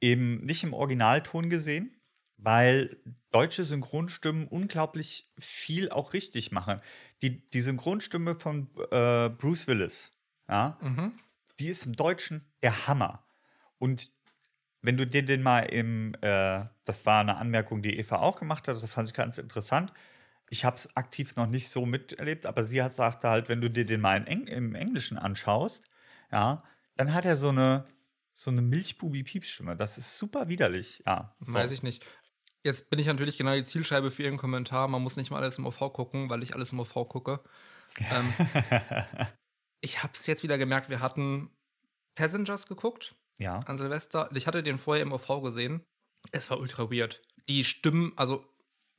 [0.00, 1.96] eben nicht im Originalton gesehen,
[2.36, 2.98] weil
[3.30, 6.80] deutsche Synchronstimmen unglaublich viel auch richtig machen.
[7.22, 10.12] Die, die Synchronstimme von äh, Bruce Willis,
[10.48, 11.12] ja, Mhm.
[11.58, 13.24] die ist im Deutschen der Hammer.
[13.78, 14.10] Und
[14.82, 18.68] wenn du dir den mal im, äh, das war eine Anmerkung, die Eva auch gemacht
[18.68, 19.92] hat, das fand ich ganz interessant.
[20.50, 23.70] Ich habe es aktiv noch nicht so miterlebt, aber sie hat sagte halt, wenn du
[23.70, 25.84] dir den mal in Eng im Englischen anschaust,
[26.32, 26.64] ja,
[26.96, 27.86] dann hat er so eine
[28.40, 29.76] so eine Milchbubi-Piepsstimme.
[29.76, 31.02] Das ist super widerlich.
[31.06, 31.52] Ja, so.
[31.52, 32.06] Weiß ich nicht.
[32.64, 34.88] Jetzt bin ich natürlich genau die Zielscheibe für Ihren Kommentar.
[34.88, 37.40] Man muss nicht mal alles im OV gucken, weil ich alles im OV gucke.
[37.98, 38.32] Ähm,
[39.82, 41.50] ich habe es jetzt wieder gemerkt, wir hatten
[42.14, 44.30] Passengers geguckt ja, an Silvester.
[44.34, 45.84] Ich hatte den vorher im OV gesehen.
[46.32, 47.20] Es war ultra weird.
[47.48, 48.44] Die Stimmen, also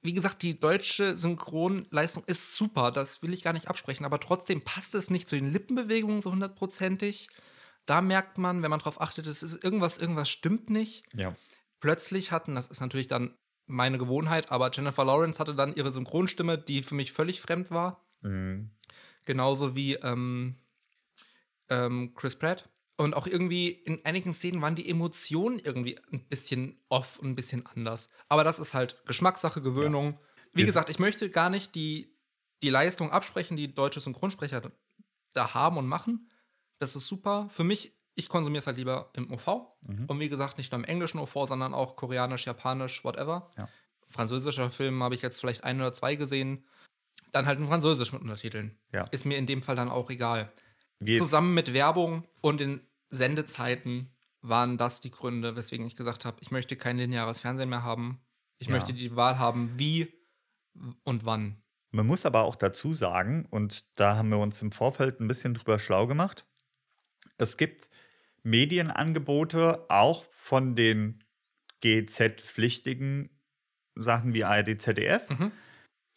[0.03, 4.63] wie gesagt, die deutsche Synchronleistung ist super, das will ich gar nicht absprechen, aber trotzdem
[4.63, 7.29] passt es nicht zu den Lippenbewegungen so hundertprozentig.
[7.85, 11.03] Da merkt man, wenn man darauf achtet, es ist irgendwas, irgendwas stimmt nicht.
[11.13, 11.35] ja.
[11.79, 16.59] Plötzlich hatten, das ist natürlich dann meine Gewohnheit, aber Jennifer Lawrence hatte dann ihre Synchronstimme,
[16.59, 18.05] die für mich völlig fremd war.
[18.21, 18.69] Mhm.
[19.25, 20.57] Genauso wie ähm,
[21.69, 22.69] ähm, Chris Pratt.
[22.97, 27.35] Und auch irgendwie in einigen Szenen waren die Emotionen irgendwie ein bisschen off und ein
[27.35, 28.09] bisschen anders.
[28.29, 30.19] Aber das ist halt Geschmackssache, Gewöhnung.
[30.53, 32.13] Wie Wir- gesagt, ich möchte gar nicht die,
[32.61, 34.71] die Leistung absprechen, die deutsche Synchronsprecher
[35.33, 36.29] da haben und machen.
[36.81, 37.47] Das ist super.
[37.51, 39.67] Für mich, ich konsumiere es halt lieber im OV.
[39.81, 40.05] Mhm.
[40.07, 43.51] Und wie gesagt, nicht nur im englischen OV, sondern auch koreanisch, japanisch, whatever.
[43.57, 43.69] Ja.
[44.09, 46.65] Französischer Film habe ich jetzt vielleicht ein oder zwei gesehen.
[47.31, 48.77] Dann halt in Französisch mit Untertiteln.
[48.93, 49.03] Ja.
[49.11, 50.51] Ist mir in dem Fall dann auch egal.
[50.99, 56.37] Jetzt- Zusammen mit Werbung und den Sendezeiten waren das die Gründe, weswegen ich gesagt habe,
[56.41, 58.21] ich möchte kein lineares Fernsehen mehr haben.
[58.57, 58.73] Ich Ja.
[58.73, 60.11] möchte die Wahl haben, wie
[61.03, 61.61] und wann.
[61.91, 65.53] Man muss aber auch dazu sagen, und da haben wir uns im Vorfeld ein bisschen
[65.53, 66.45] drüber schlau gemacht,
[67.41, 67.89] es gibt
[68.43, 71.23] Medienangebote auch von den
[71.81, 73.29] GEZ-pflichtigen
[73.95, 75.51] Sachen wie ARD, ZDF, Mhm.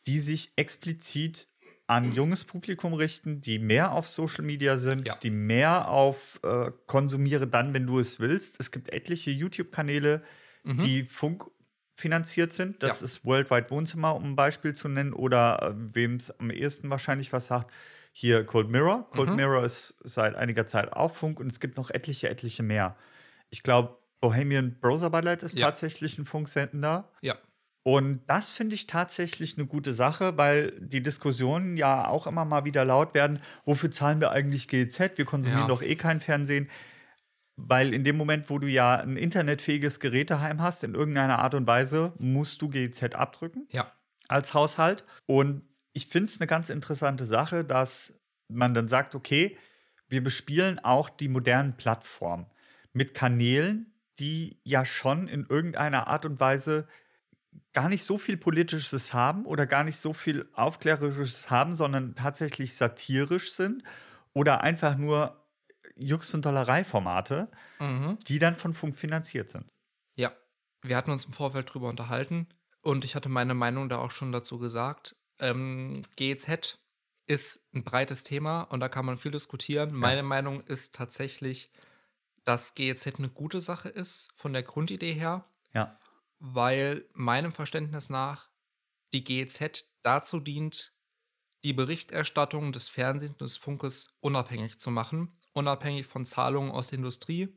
[0.06, 1.48] die sich explizit
[1.86, 5.16] an junges Publikum richten, die mehr auf Social Media sind, Ja.
[5.16, 8.58] die mehr auf äh, konsumiere dann, wenn du es willst.
[8.60, 10.22] Es gibt etliche YouTube-Kanäle,
[10.64, 10.78] Mhm.
[10.80, 12.82] die funkfinanziert sind.
[12.82, 13.04] Das Ja.
[13.04, 17.32] ist Worldwide Wohnzimmer, um ein Beispiel zu nennen, oder äh, wem es am ehesten wahrscheinlich
[17.32, 17.70] was sagt.
[18.16, 19.10] Hier Cold Mirror.
[19.10, 19.36] Cold Mhm.
[19.36, 22.96] Mirror ist seit einiger Zeit auf Funk und es gibt noch etliche, etliche mehr.
[23.50, 25.66] Ich glaube, Bohemian Browser Ballett ist Ja.
[25.66, 27.10] tatsächlich ein Funksender.
[27.22, 27.34] Ja.
[27.82, 32.64] Und das finde ich tatsächlich eine gute Sache, weil die Diskussionen ja auch immer mal
[32.64, 33.40] wieder laut werden.
[33.64, 35.18] Wofür zahlen wir eigentlich GEZ?
[35.18, 35.68] Wir konsumieren Ja.
[35.68, 36.70] doch eh kein Fernsehen.
[37.56, 41.66] Weil in dem Moment, wo du ja ein internetfähiges Geräteheim hast, in irgendeiner Art und
[41.66, 43.92] Weise, musst du GEZ abdrücken Ja.
[44.28, 45.04] als Haushalt.
[45.26, 45.62] Und
[45.94, 48.12] ich finde es eine ganz interessante Sache, dass
[48.48, 49.56] man dann sagt, okay,
[50.08, 52.46] wir bespielen auch die modernen Plattformen
[52.92, 56.86] mit Kanälen, die ja schon in irgendeiner Art und Weise
[57.72, 62.74] gar nicht so viel Politisches haben oder gar nicht so viel Aufklärerisches haben, sondern tatsächlich
[62.76, 63.82] satirisch sind
[64.32, 65.44] oder einfach nur
[65.96, 67.48] Jux- und Dollerei-Formate,
[67.80, 68.18] Mhm.
[68.26, 69.66] die dann von Funk finanziert sind.
[70.16, 70.32] Ja,
[70.82, 72.48] wir hatten uns im Vorfeld drüber unterhalten
[72.82, 75.16] und ich hatte meine Meinung da auch schon dazu gesagt.
[75.38, 76.78] Ähm, GEZ
[77.26, 79.94] ist ein breites Thema und da kann man viel diskutieren.
[79.94, 81.70] Meine Meinung ist tatsächlich,
[82.44, 85.98] dass GEZ eine gute Sache ist, von der Grundidee her, Ja,
[86.38, 88.50] weil meinem Verständnis nach
[89.14, 90.92] die GEZ dazu dient,
[91.62, 96.98] die Berichterstattung des Fernsehens und des Funkes unabhängig zu machen, unabhängig von Zahlungen aus der
[96.98, 97.48] Industrie,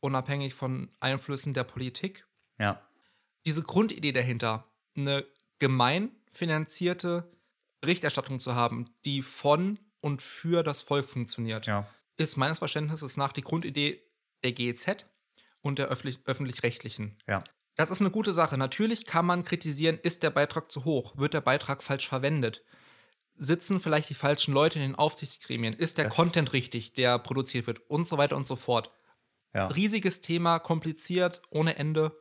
[0.00, 2.26] unabhängig von Einflüssen der Politik.
[2.58, 2.82] ja,
[3.44, 5.24] Diese Grundidee dahinter, eine
[5.60, 7.30] gemein finanzierte
[7.80, 13.32] Berichterstattung zu haben, die von und für das Volk funktioniert, ja, ist meines Verständnisses nach
[13.32, 14.02] die Grundidee
[14.44, 15.06] der GEZ
[15.60, 17.18] und der öffentlich- öffentlich-rechtlichen.
[17.26, 17.42] ja.
[17.78, 18.56] Das ist eine gute Sache.
[18.56, 21.18] Natürlich kann man kritisieren, ist der Beitrag zu hoch?
[21.18, 22.64] Wird der Beitrag falsch verwendet?
[23.34, 25.74] Sitzen vielleicht die falschen Leute in den Aufsichtsgremien?
[25.74, 27.80] Ist der Das- Content richtig, der produziert wird?
[27.90, 28.90] Und so weiter und so fort.
[29.54, 29.66] ja.
[29.66, 32.16] Riesiges Thema, kompliziert, ohne Ende.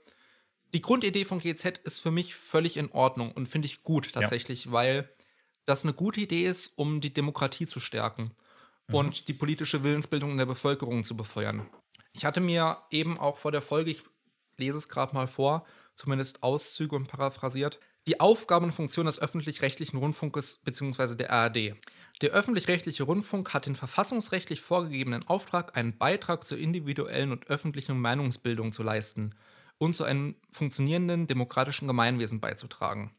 [0.76, 4.74] Die Grundidee von GZ ist für mich völlig in Ordnung und finde ich gut tatsächlich,
[4.74, 5.10] weil
[5.64, 8.32] das eine gute Idee ist, um die Demokratie zu stärken
[8.92, 11.66] und die politische Willensbildung in der Bevölkerung zu befeuern.
[12.12, 14.04] Ich hatte mir eben auch vor der Folge, ich
[14.58, 19.96] lese es gerade mal vor, zumindest Auszüge und paraphrasiert, die Aufgaben und Funktion des öffentlich-rechtlichen
[19.96, 21.16] Rundfunkes bzw.
[21.16, 21.76] der ARD.
[22.22, 28.74] Der öffentlich-rechtliche Rundfunk hat den verfassungsrechtlich vorgegebenen Auftrag, einen Beitrag zur individuellen und öffentlichen Meinungsbildung
[28.74, 29.36] zu leisten
[29.78, 33.16] und zu einem funktionierenden demokratischen Gemeinwesen beizutragen.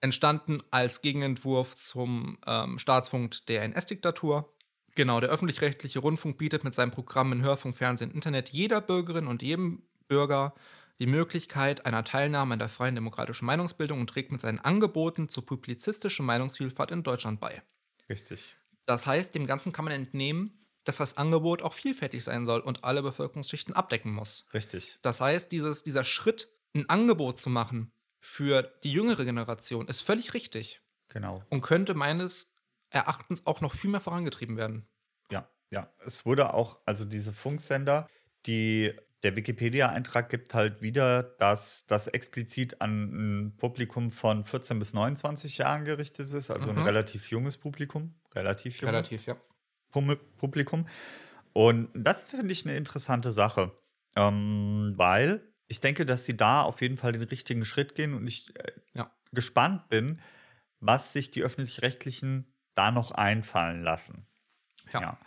[0.00, 4.52] Entstanden als Gegenentwurf zum ähm, Staatsfunk der NS-Diktatur.
[4.94, 9.42] Genau, der öffentlich-rechtliche Rundfunk bietet mit seinem Programm in Hörfunk, Fernsehen, Internet jeder Bürgerin und
[9.42, 10.54] jedem Bürger
[10.98, 15.46] die Möglichkeit einer Teilnahme an der freien demokratischen Meinungsbildung und trägt mit seinen Angeboten zur
[15.46, 17.62] publizistischen Meinungsvielfalt in Deutschland bei.
[18.08, 18.56] Richtig.
[18.86, 22.84] Das heißt, dem Ganzen kann man entnehmen, dass das Angebot auch vielfältig sein soll und
[22.84, 24.46] alle Bevölkerungsschichten abdecken muss.
[24.54, 24.98] Richtig.
[25.02, 30.34] Das heißt, dieses, dieser Schritt, ein Angebot zu machen für die jüngere Generation, ist völlig
[30.34, 31.42] richtig Genau.
[31.50, 32.54] und könnte meines
[32.90, 34.88] Erachtens auch noch viel mehr vorangetrieben werden.
[35.30, 35.92] Ja, ja.
[36.04, 38.08] Es wurde auch, also diese Funksender,
[38.46, 38.92] die
[39.22, 45.58] der Wikipedia-Eintrag gibt halt wieder, dass das explizit an ein Publikum von 14 bis 29
[45.58, 46.78] Jahren gerichtet ist, also Mhm.
[46.78, 49.36] ein relativ junges Publikum, relativ junges Relativ, ja.
[49.92, 50.86] Publikum.
[51.52, 53.72] Und das finde ich eine interessante Sache,
[54.16, 58.26] ähm, weil ich denke, dass sie da auf jeden Fall den richtigen Schritt gehen und
[58.26, 59.10] ich äh, Ja.
[59.32, 60.20] gespannt bin,
[60.80, 64.26] was sich die öffentlich-rechtlichen da noch einfallen lassen.
[64.92, 65.18] Ja.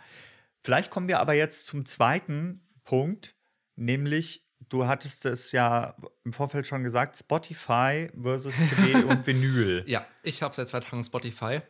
[0.62, 3.34] Vielleicht kommen wir aber jetzt zum zweiten Punkt,
[3.76, 9.84] nämlich du hattest es ja im Vorfeld schon gesagt, Spotify versus CD und Vinyl.
[9.86, 11.60] Ja, ich habe seit zwei Tagen Spotify.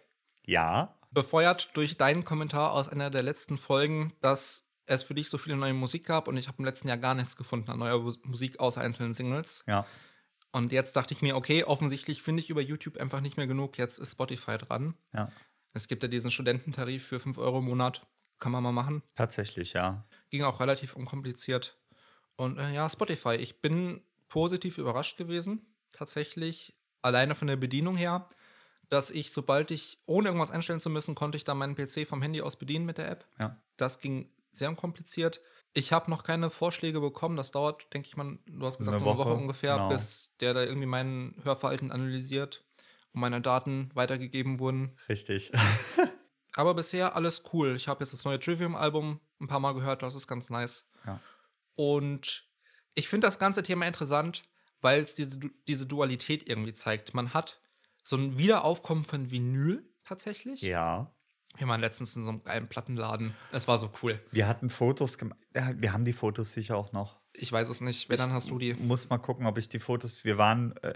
[0.46, 5.38] Ja, Befeuert durch deinen Kommentar aus einer der letzten Folgen, dass es für dich so
[5.38, 7.99] viele neue Musik gab und ich habe im letzten Jahr gar nichts gefunden an neuer
[8.01, 9.64] Mus- Musik außer einzelnen Singles.
[9.66, 9.87] ja,
[10.53, 13.79] Und jetzt dachte ich mir, okay, offensichtlich finde ich über YouTube einfach nicht mehr genug.
[13.79, 14.95] Jetzt ist Spotify dran.
[15.14, 15.31] ja.
[15.73, 18.01] Es gibt ja diesen Studententarif für 5 Euro im Monat.
[18.38, 19.03] Kann man mal machen.
[19.14, 20.07] Tatsächlich, ja.
[20.31, 21.77] Ging auch relativ unkompliziert.
[22.37, 23.35] Und äh, ja, Spotify.
[23.35, 25.66] Ich bin positiv überrascht gewesen.
[25.92, 26.75] Tatsächlich.
[27.03, 28.27] Alleine von der Bedienung her.
[28.88, 32.22] Dass ich, sobald ich, ohne irgendwas einstellen zu müssen, konnte ich dann meinen PC vom
[32.22, 33.27] Handy aus bedienen mit der App.
[33.38, 33.61] Ja.
[33.77, 35.40] Das ging sehr unkompliziert.
[35.75, 37.37] Ich habe noch keine Vorschläge bekommen.
[37.37, 39.88] Das dauert, denke ich mal, du hast gesagt, Eine so eine Woche, Woche, ungefähr, genau.
[39.88, 42.64] bis der da irgendwie mein Hörverhalten analysiert
[43.12, 44.96] und meine Daten weitergegeben wurden.
[45.09, 45.53] Richtig.
[46.55, 47.77] Aber bisher alles cool.
[47.77, 50.88] Ich habe jetzt das neue Trivium-Album ein paar Mal gehört, das ist ganz nice.
[51.05, 51.20] Ja.
[51.75, 52.49] Und
[52.94, 54.42] ich finde das ganze Thema interessant,
[54.81, 57.12] weil es diese, diese Dualität irgendwie zeigt.
[57.12, 57.61] Man hat
[58.07, 60.62] so ein Wiederaufkommen von Vinyl tatsächlich.
[60.62, 61.12] Ja.
[61.59, 63.35] Wir waren letztens in so einem geilen Plattenladen.
[63.51, 64.21] Es war so cool.
[64.31, 65.38] Wir hatten Fotos gemacht.
[65.53, 67.19] Wir haben die Fotos sicher auch noch.
[67.33, 68.09] Ich weiß es nicht.
[68.09, 68.75] Wenn, dann hast du die.
[68.75, 70.23] Muss mal gucken, ob ich die Fotos.
[70.25, 70.95] Wir waren, äh,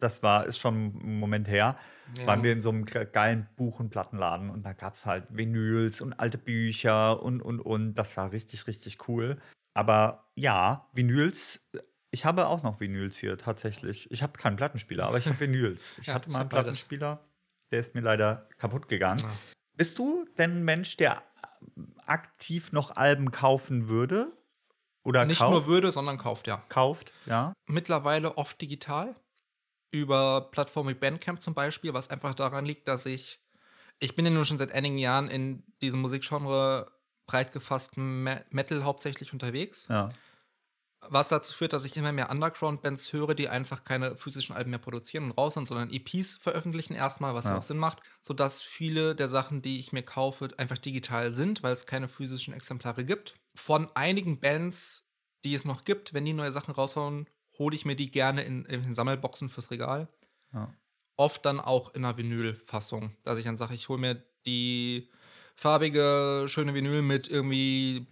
[0.00, 1.76] das war, ist schon ein Moment her,
[2.16, 2.26] Ja.
[2.26, 5.26] waren wir in so einem ge- geilen Buch- und Plattenladen und da gab es halt
[5.30, 7.94] Vinyls und alte Bücher und, und, und.
[7.94, 9.38] Das war richtig, richtig cool.
[9.74, 11.60] Aber ja, Vinyls.
[12.10, 14.10] Ich habe auch noch Vinyls hier tatsächlich.
[14.10, 15.92] Ich habe keinen Plattenspieler, aber ich habe Vinyls.
[15.98, 16.64] Ich Ja, hatte mal einen hab beides.
[16.64, 17.24] Plattenspieler,
[17.70, 19.20] der ist mir leider kaputt gegangen.
[19.20, 19.30] Ja.
[19.74, 21.22] Bist du denn ein Mensch, der
[22.06, 24.32] aktiv noch Alben kaufen würde?
[25.04, 25.52] Oder Nicht kauft?
[25.52, 26.62] nur würde, sondern kauft, ja.
[26.68, 27.52] kauft, ja.
[27.66, 29.14] Mittlerweile oft digital.
[29.90, 33.40] Über Plattformen wie Bandcamp zum Beispiel, was einfach daran liegt, dass ich.
[34.00, 36.92] Ich bin ja nun schon seit einigen Jahren in diesem Musikgenre
[37.26, 39.86] breit gefassten Me Metal hauptsächlich unterwegs.
[39.88, 40.10] Ja.
[41.00, 44.80] Was dazu führt, dass ich immer mehr Underground-Bands höre, die einfach keine physischen Alben mehr
[44.80, 47.56] produzieren und raus sind, sondern EPs veröffentlichen erstmal, was ja.
[47.56, 51.72] Auch Sinn macht, sodass viele der Sachen, die ich mir kaufe, einfach digital sind, weil
[51.72, 53.34] es keine physischen Exemplare gibt.
[53.54, 55.08] Von einigen Bands,
[55.44, 58.64] die es noch gibt, wenn die neue Sachen raushauen, hole ich mir die gerne in,
[58.64, 60.08] in Sammelboxen fürs Regal.
[60.52, 60.74] Ja.
[61.16, 65.10] Oft dann auch in einer Vinyl-Fassung, dass ich dann sage, ich hole mir die
[65.54, 68.06] farbige, schöne Vinyl mit irgendwie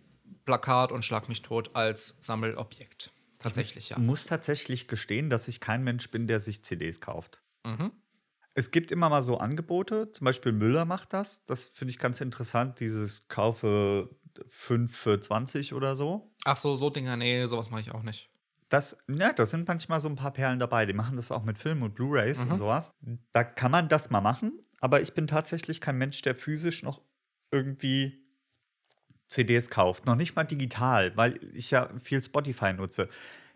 [0.44, 3.12] Plakat und schlag mich tot als Sammelobjekt.
[3.38, 3.98] Tatsächlich, ja.
[3.98, 7.42] Muss tatsächlich gestehen, dass ich kein Mensch bin, der sich CDs kauft.
[7.64, 7.92] Mhm.
[8.54, 11.44] Es gibt immer mal so Angebote, zum Beispiel Müller macht das.
[11.44, 14.16] Das finde ich ganz interessant, dieses Kaufe
[14.48, 16.32] 5 für 20 oder so.
[16.44, 18.30] Ach so, so Dinger, nee, sowas mache ich auch nicht.
[18.70, 20.86] Das, ja, da sind manchmal so ein paar Perlen dabei.
[20.86, 22.52] Die machen das auch mit Filmen und Blu-Rays Mhm.
[22.52, 22.90] und sowas.
[23.32, 27.02] Da kann man das mal machen, aber ich bin tatsächlich kein Mensch, der physisch noch
[27.52, 28.25] irgendwie
[29.28, 30.06] CDs kauft.
[30.06, 33.08] Noch nicht mal digital, weil ich ja viel Spotify nutze.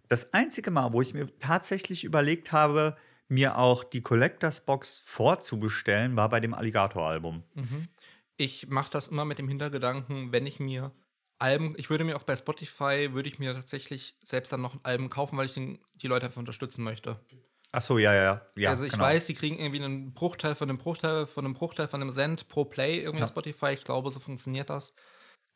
[0.08, 2.96] Das einzige Mal, wo ich mir tatsächlich überlegt habe,
[3.28, 7.44] mir auch die Collectors Box vorzubestellen, war bei dem Alligator-Album.
[7.54, 7.88] Mhm.
[8.36, 10.92] Ich mache das immer mit dem Hintergedanken, wenn ich mir
[11.38, 14.80] Alben, ich würde mir auch bei Spotify, würde ich mir tatsächlich selbst dann noch ein
[14.82, 17.18] Album kaufen, weil ich den, die Leute einfach unterstützen möchte.
[17.72, 18.70] Ach so, ja, ja, ja.
[18.70, 19.04] also ich genau.
[19.04, 22.48] weiß, sie kriegen irgendwie einen Bruchteil von einem Bruchteil von einem Bruchteil von einem Cent
[22.48, 23.24] pro Play irgendwie Ja.
[23.24, 23.72] auf Spotify.
[23.72, 24.94] Ich glaube, so funktioniert das.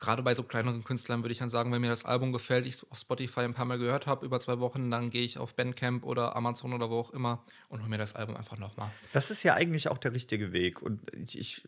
[0.01, 2.75] Gerade bei so kleineren Künstlern würde ich dann sagen, wenn mir das Album gefällt, ich
[2.75, 5.55] es auf Spotify ein paar Mal gehört habe über zwei Wochen, dann gehe ich auf
[5.55, 8.91] Bandcamp oder Amazon oder wo auch immer und hole mir das Album einfach nochmal.
[9.13, 10.83] Das ist ja eigentlich auch der richtige Weg.
[10.83, 11.63] Und ich, ich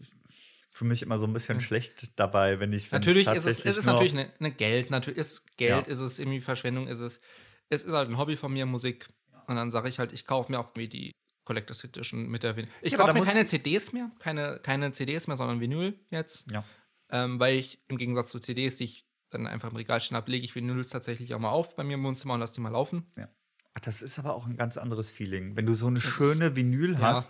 [0.71, 2.91] fühle mich immer so ein bisschen schlecht dabei, wenn ich.
[2.93, 3.07] Wenn Hm.
[3.07, 5.93] Natürlich ich ist es, es ist natürlich eine, eine Geld, natürlich ist Geld, Ja.
[5.93, 7.21] ist es irgendwie Verschwendung, ist es.
[7.69, 9.09] Es ist halt ein Hobby von mir, Musik.
[9.47, 11.13] Und dann sage ich halt, ich kaufe mir auch irgendwie die
[11.45, 12.69] Collectors Edition mit der Vinyl.
[12.83, 16.51] Ich Ja, kaufe mir keine CDs mehr, keine, keine CDs mehr, sondern Vinyl jetzt.
[16.51, 16.65] Ja.
[17.11, 20.31] Ähm, weil ich im Gegensatz zu CDs, die ich dann einfach im Regal stehen habe,
[20.31, 22.71] lege ich Vinyls tatsächlich auch mal auf bei mir im Wohnzimmer und lasse die mal
[22.73, 23.07] laufen.
[23.17, 23.29] Ja.
[23.75, 25.57] Ach, das ist aber auch ein ganz anderes Feeling.
[25.57, 27.29] Wenn du so eine Das ist- schöne Vinyl ja, hast.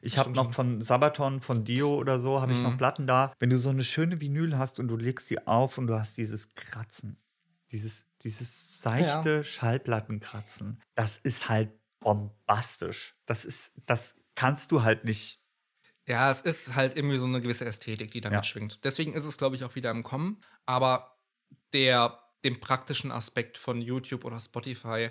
[0.00, 2.78] Ich habe noch von Sabaton, von Dio oder so, habe ich noch Mhm.
[2.78, 3.32] Platten da.
[3.40, 6.16] Wenn du so eine schöne Vinyl hast und du legst die auf und du hast
[6.18, 7.16] dieses Kratzen,
[7.72, 13.16] dieses, dieses seichte Schallplattenkratzen, das ist halt bombastisch.
[13.26, 15.40] Das ist, das kannst du halt nicht.
[16.08, 18.42] Ja, es ist halt irgendwie so eine gewisse Ästhetik, die damit Ja.
[18.42, 18.84] schwingt.
[18.84, 20.40] Deswegen ist es, glaube ich, auch wieder im Kommen.
[20.66, 21.18] Aber
[21.72, 25.10] der, dem praktischen Aspekt von YouTube oder Spotify,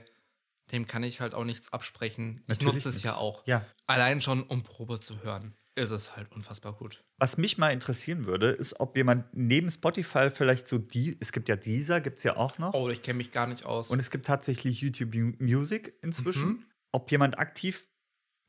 [0.72, 2.42] dem kann ich halt auch nichts absprechen.
[2.44, 3.06] Ich Natürlich nutze es nicht.
[3.06, 3.46] ja auch.
[3.48, 3.66] Ja.
[3.86, 7.04] Allein schon, um Probe zu hören, ist es halt unfassbar gut.
[7.20, 11.48] Was mich mal interessieren würde, ist, ob jemand neben Spotify vielleicht so die, es gibt
[11.50, 12.74] ja dieser, gibt es ja auch noch.
[12.74, 13.92] Oh, ich kenne mich gar nicht aus.
[13.92, 16.48] Und es gibt tatsächlich YouTube Mu- Music inzwischen.
[16.50, 16.66] Mhm.
[16.92, 17.86] Ob jemand aktiv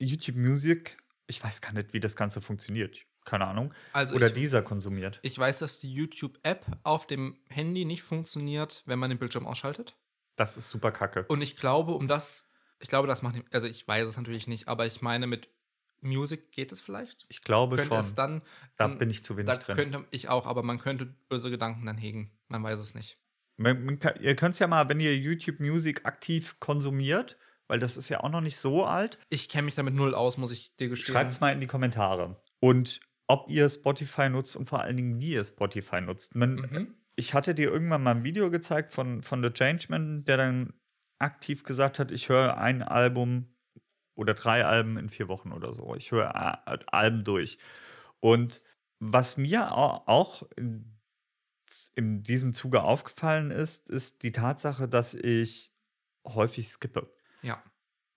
[0.00, 0.96] YouTube Music,
[1.28, 3.04] ich weiß gar nicht, wie das Ganze funktioniert.
[3.24, 3.72] Keine Ahnung.
[3.92, 5.20] also Oder ich, dieser konsumiert.
[5.22, 9.96] ich weiß, dass die YouTube-App auf dem Handy nicht funktioniert, wenn man den Bildschirm ausschaltet.
[10.36, 11.24] Das ist super kacke.
[11.28, 12.48] Und ich glaube, um das,
[12.80, 15.48] ich glaube, das macht, also ich weiß es natürlich nicht, aber ich meine, mit
[16.00, 17.26] Music geht es vielleicht.
[17.28, 17.98] Ich glaube könnte schon.
[18.00, 18.38] es dann.
[18.76, 19.76] da dann- bin ich zu wenig Da drin.
[19.76, 22.30] könnte ich auch, aber man könnte böse Gedanken dann hegen.
[22.48, 23.18] Man weiß es nicht.
[23.56, 27.36] Man, man kann, ihr könnt es ja mal, wenn ihr YouTube Music aktiv konsumiert,
[27.68, 30.36] weil das ist ja auch noch nicht so alt, Ich kenne mich damit null aus,
[30.38, 31.12] muss ich dir gestehen.
[31.14, 32.42] schreibt es mal in die Kommentare.
[32.60, 36.34] Und ob ihr Spotify nutzt und vor allen Dingen, wie ihr Spotify nutzt.
[36.34, 36.94] Man, Mhm.
[37.14, 40.72] ich hatte dir irgendwann mal ein Video gezeigt von, von The Changeman, der dann
[41.20, 43.54] aktiv gesagt hat, ich höre ein Album
[44.16, 45.94] oder drei Alben in vier Wochen oder so.
[45.94, 47.58] Ich höre äh, Alben durch.
[48.20, 48.62] Und
[49.00, 50.98] was mir au- auch in,
[51.94, 55.72] in diesem Zuge aufgefallen ist, ist die Tatsache, dass ich
[56.26, 57.12] häufig skippe.
[57.48, 57.62] Ja.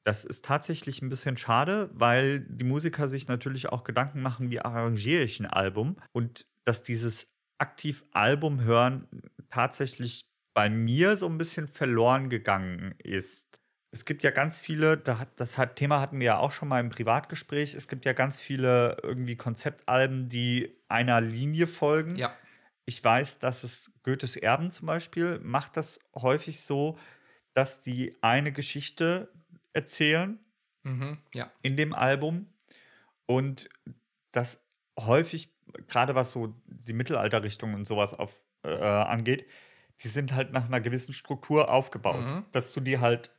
[0.03, 4.59] Das ist tatsächlich ein bisschen schade, weil die Musiker sich natürlich auch Gedanken machen, wie
[4.59, 7.27] arrangiere ich ein Album und dass dieses
[7.59, 9.07] aktiv Album hören
[9.49, 13.61] tatsächlich bei mir so ein bisschen verloren gegangen ist.
[13.93, 17.75] Es gibt ja ganz viele, das Thema hatten wir ja auch schon mal im Privatgespräch,
[17.75, 22.15] es gibt ja ganz viele irgendwie Konzeptalben, die einer Linie folgen.
[22.15, 22.33] Ja.
[22.85, 26.97] Ich weiß, dass es Goethes Erben zum Beispiel macht das häufig so,
[27.53, 29.31] dass die eine Geschichte
[29.73, 30.39] erzählen
[30.83, 31.17] Mhm.
[31.35, 31.51] Ja.
[31.61, 32.47] in dem Album
[33.27, 33.69] und
[34.31, 34.59] das
[34.99, 35.49] häufig,
[35.87, 39.45] gerade was so die Mittelalterrichtung und sowas auf, äh, angeht,
[40.03, 42.45] die sind halt nach einer gewissen Struktur aufgebaut, Mhm.
[42.51, 43.31] dass du die halt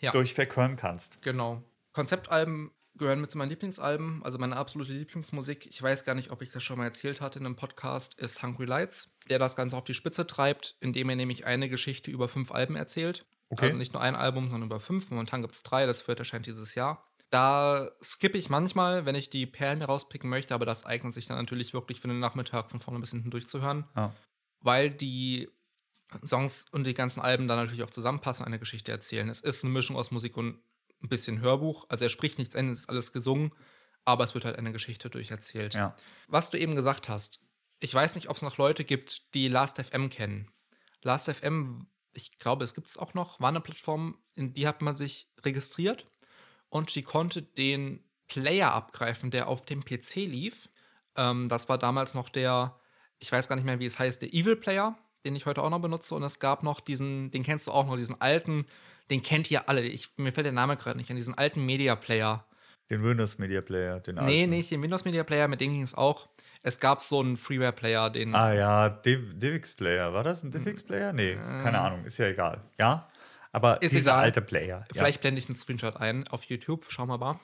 [0.00, 0.12] Ja.
[0.12, 1.22] durchweg hören kannst.
[1.22, 1.62] Genau.
[1.92, 5.66] Konzeptalben gehören mit zu meinen Lieblingsalben, also meine absolute Lieblingsmusik.
[5.66, 8.42] Ich weiß gar nicht, ob ich das schon mal erzählt hatte in einem Podcast, ist
[8.42, 12.28] Hungry Lights, der das Ganze auf die Spitze treibt, indem er nämlich eine Geschichte über
[12.28, 13.24] fünf Alben erzählt.
[13.50, 13.64] Okay.
[13.66, 15.10] Also nicht nur ein Album, sondern über fünf.
[15.10, 17.04] Momentan gibt es drei, das vierte erscheint dieses Jahr.
[17.30, 21.26] Da skippe ich manchmal, wenn ich die Perlen mir rauspicken möchte, aber das eignet sich
[21.26, 24.12] dann natürlich wirklich für den Nachmittag von vorne bis hinten durchzuhören, Ja.
[24.60, 25.48] weil die
[26.24, 29.28] Songs und die ganzen Alben dann natürlich auch zusammenpassen und eine Geschichte erzählen.
[29.28, 30.58] Es ist eine Mischung aus Musik und
[31.02, 31.86] ein bisschen Hörbuch.
[31.88, 33.52] Also er spricht nichts es ist alles gesungen,
[34.04, 35.74] aber es wird halt eine Geschichte durcherzählt.
[35.74, 35.94] Ja.
[36.26, 37.40] Was du eben gesagt hast,
[37.78, 40.50] ich weiß nicht, ob es noch Leute gibt, die Last.fm kennen.
[41.02, 44.96] Last.fm, ich glaube, es gibt es auch noch, war eine Plattform, in die hat man
[44.96, 46.06] sich registriert
[46.68, 50.68] und die konnte den Player abgreifen, der auf dem PC lief.
[51.16, 52.78] Ähm, das war damals noch der,
[53.18, 55.70] ich weiß gar nicht mehr, wie es heißt, der Evil Player, den ich heute auch
[55.70, 56.14] noch benutze.
[56.14, 58.66] Und es gab noch diesen, den kennst du auch noch, diesen alten,
[59.10, 59.82] den kennt ihr alle.
[59.82, 62.46] Ich, mir fällt der Name gerade nicht an, diesen alten Media Player.
[62.88, 64.50] Den Windows Media Player, den Nee, alten.
[64.50, 66.28] nicht den Windows Media Player, mit dem ging es auch.
[66.62, 68.34] Es gab so einen Freeware-Player, den.
[68.34, 70.12] Ah ja, Div- DivX Player.
[70.12, 71.12] War das ein DivX Player?
[71.12, 72.62] Nee, keine Ahnung, ist ja egal.
[72.78, 73.08] Ja,
[73.52, 74.24] aber Ist dieser egal.
[74.24, 74.84] alte Player.
[74.92, 77.40] Vielleicht blende ich einen Screenshot ein auf YouTube, schauen wir mal.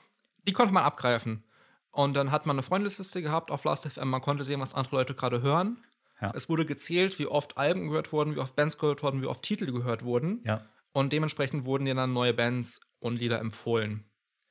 [0.47, 1.43] Die konnte man abgreifen.
[1.91, 4.07] Und dann hat man eine Freundesliste gehabt auf Last.fm.
[4.07, 5.83] Man konnte sehen, was andere Leute gerade hören.
[6.21, 6.31] Ja.
[6.35, 9.41] Es wurde gezählt, wie oft Alben gehört wurden, wie oft Bands gehört wurden, wie oft
[9.43, 10.41] Titel gehört wurden.
[10.45, 10.61] Ja,
[10.93, 14.03] Und dementsprechend wurden dir dann neue Bands und Lieder empfohlen.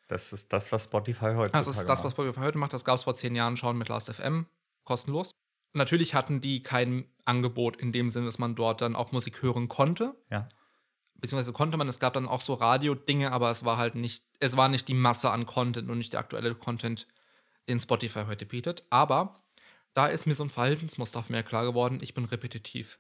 [0.09, 2.73] das ist das, was Spotify heute Das ist das, was Spotify heute macht.
[2.73, 4.47] Das gab es vor zehn Jahren schon mit Last.fm.
[4.87, 5.33] Kostenlos.
[5.75, 9.69] Natürlich hatten die kein Angebot in dem Sinne, dass man dort dann auch Musik hören
[9.69, 10.15] konnte.
[10.31, 10.49] Ja,
[11.21, 14.57] beziehungsweise konnte man, es gab dann auch so Radio-Dinge, aber es war halt nicht, es
[14.57, 17.07] war nicht die Masse an Content und nicht der aktuelle Content,
[17.69, 18.85] den Spotify heute bietet.
[18.91, 19.37] Aber
[19.95, 22.99] da ist mir so ein Verhaltensmuster auf mir klar geworden, ich bin repetitiv.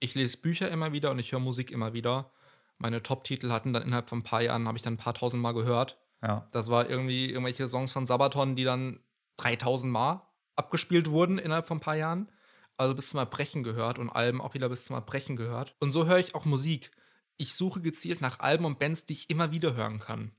[0.00, 2.30] Ich lese Bücher immer wieder und ich höre Musik immer wieder.
[2.78, 5.42] Meine Top-Titel hatten dann innerhalb von ein paar Jahren, habe ich dann ein paar tausend
[5.42, 5.98] Mal gehört.
[6.22, 6.48] ja.
[6.52, 9.00] Das war irgendwie irgendwelche Songs von Sabaton, die dann
[9.38, 10.27] 3000 Mal
[10.58, 12.30] abgespielt wurden innerhalb von ein paar Jahren.
[12.76, 15.74] Also bis zum Erbrechen gehört und Alben auch wieder bis zum Erbrechen gehört.
[15.80, 16.92] Und so höre ich auch Musik.
[17.36, 20.32] Ich suche gezielt nach Alben und Bands, die ich immer wieder hören kann.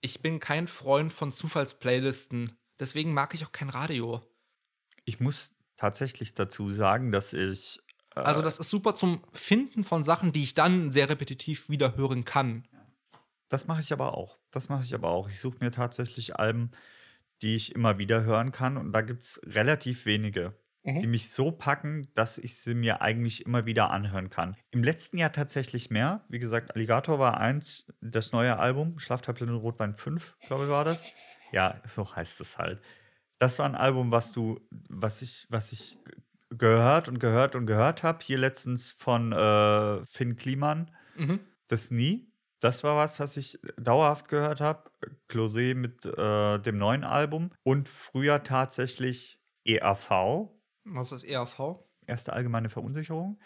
[0.00, 2.56] Ich bin kein Freund von Zufallsplaylisten.
[2.78, 4.22] Deswegen mag ich auch kein Radio.
[5.04, 7.80] Ich muss tatsächlich dazu sagen, dass ich.
[8.14, 11.96] Äh, Also das ist super zum Finden von Sachen, die ich dann sehr repetitiv wieder
[11.96, 12.66] hören kann.
[13.50, 14.38] Das mache ich aber auch.
[14.50, 15.28] Das mache ich aber auch.
[15.28, 16.70] Ich suche mir tatsächlich Alben,
[17.42, 18.76] die ich immer wieder hören kann.
[18.76, 21.10] Und da gibt es relativ wenige, die Mhm.
[21.10, 24.56] mich so packen, dass ich sie mir eigentlich immer wieder anhören kann.
[24.70, 26.24] Im letzten Jahr tatsächlich mehr.
[26.28, 31.02] Wie gesagt, Alligator war eins, das neue Album, Schlaftablette Rotwein 5, glaube ich, war das.
[31.52, 32.80] Ja, so heißt es halt.
[33.38, 35.98] Das war ein Album, was du, was ich, was ich
[36.50, 38.18] gehört und gehört und gehört habe.
[38.22, 41.40] Hier letztens von äh, Finn Kliman, Mhm.
[41.68, 42.29] das nie.
[42.60, 44.90] Das war was, was ich dauerhaft gehört habe.
[45.28, 47.50] Closé mit äh, dem neuen Album.
[47.62, 50.48] Und früher tatsächlich EAV,
[50.84, 51.80] Was ist ERV?
[52.06, 53.38] erste allgemeine Verunsicherung.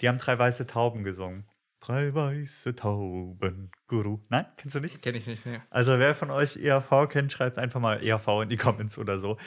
[0.00, 1.46] Die haben drei weiße Tauben gesungen.
[1.80, 4.20] Drei weiße Tauben, Guru.
[4.28, 5.00] Nein, kennst du nicht?
[5.00, 5.60] Kenne ich nicht, nee.
[5.70, 9.38] Also wer von euch ERV kennt, schreibt einfach mal ERV in die Comments oder so.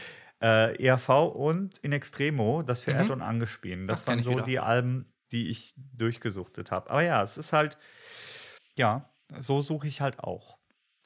[0.41, 3.11] Äh, ERV und In Extremo, das Verehrt Mhm.
[3.13, 3.85] und Angespielen.
[3.87, 4.43] Das, Das kenn waren so wieder.
[4.43, 6.89] die Alben, die ich durchgesuchtet habe.
[6.89, 7.77] Aber ja, es ist halt,
[8.75, 9.09] ja,
[9.39, 10.57] so suche ich halt auch.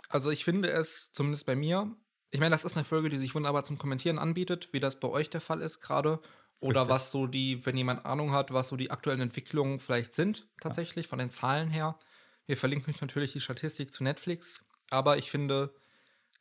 [0.10, 1.96] Also ich finde es, zumindest bei mir,
[2.32, 5.08] ich meine, das ist eine Folge, die sich wunderbar zum Kommentieren anbietet, wie das bei
[5.08, 6.22] euch der Fall ist gerade.
[6.60, 6.96] Oder Richtig.
[6.96, 11.08] was so die, wenn jemand Ahnung hat, was so die aktuellen Entwicklungen vielleicht sind, tatsächlich,
[11.08, 12.00] von den Zahlen her.
[12.48, 15.76] Wir verlinken euch natürlich die Statistik zu Netflix, aber ich finde,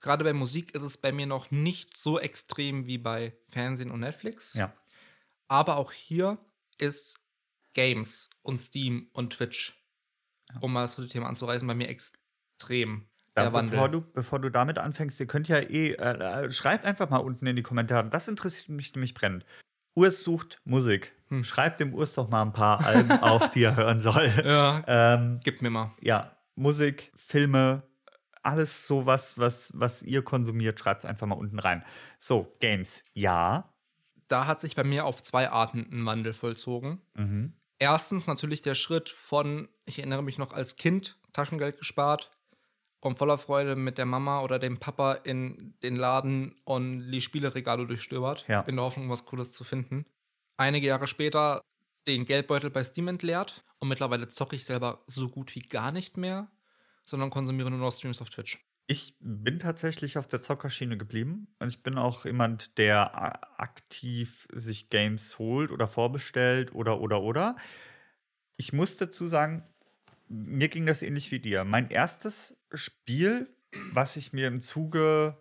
[0.01, 4.01] gerade bei Musik ist es bei mir noch nicht so extrem wie bei Fernsehen und
[4.01, 4.55] Netflix.
[4.55, 4.73] Ja.
[5.49, 6.39] Aber auch hier
[6.79, 7.21] ist
[7.75, 9.86] Games und Steam und Twitch,
[10.61, 13.07] um mal das dritte Thema anzureißen, bei mir extrem.
[13.35, 13.71] Wandel.
[13.73, 17.19] bevor, du, bevor du damit anfängst, ihr könnt ja eh, äh, äh, schreibt einfach mal
[17.19, 18.09] unten in die Kommentare.
[18.09, 19.45] Das interessiert mich nämlich brennend.
[19.95, 21.13] Urs sucht Musik.
[21.29, 21.45] Hm.
[21.45, 24.33] Schreibt dem Urs doch mal ein paar Alben auf, die er hören soll.
[24.45, 25.93] Ja, Ähm, gib mir mal.
[26.01, 27.83] ja, Musik, Filme,
[28.43, 31.85] alles so was, was, was ihr konsumiert, schreibt es einfach mal unten rein.
[32.19, 33.71] So, Games, ja.
[34.29, 37.03] Da hat sich bei mir auf zwei Arten ein Wandel vollzogen.
[37.15, 37.53] Mhm.
[37.79, 42.31] Erstens natürlich der Schritt von, ich erinnere mich noch als Kind, Taschengeld gespart
[43.01, 47.87] und voller Freude mit der Mama oder dem Papa in den Laden und die Spieleregale
[47.87, 48.63] durchstöbert, Ja.
[48.63, 50.07] in der Hoffnung, was Cooles zu finden.
[50.57, 51.61] Einige Jahre später
[52.07, 56.17] den Geldbeutel bei Steam entleert und mittlerweile zocke ich selber so gut wie gar nicht
[56.17, 56.51] mehr,
[57.05, 58.59] sondern konsumiere nur noch Streams auf Twitch.
[58.89, 61.49] Ich bin tatsächlich auf der Zockerschiene geblieben.
[61.59, 67.23] Und ich bin auch jemand, der a- aktiv sich Games holt oder vorbestellt oder, oder,
[67.23, 67.57] oder.
[68.57, 69.65] Ich muss dazu sagen,
[70.29, 71.65] mir ging das ähnlich wie dir.
[71.65, 73.49] Mein erstes Spiel,
[73.93, 75.37] was ich mir im Zuge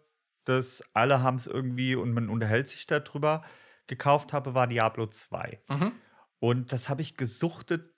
[0.47, 3.43] des Alle haben es irgendwie und man unterhält sich darüber
[3.87, 5.61] gekauft habe, war Diablo 2.
[5.69, 5.91] Mhm.
[6.39, 7.93] Und das habe ich gesuchtet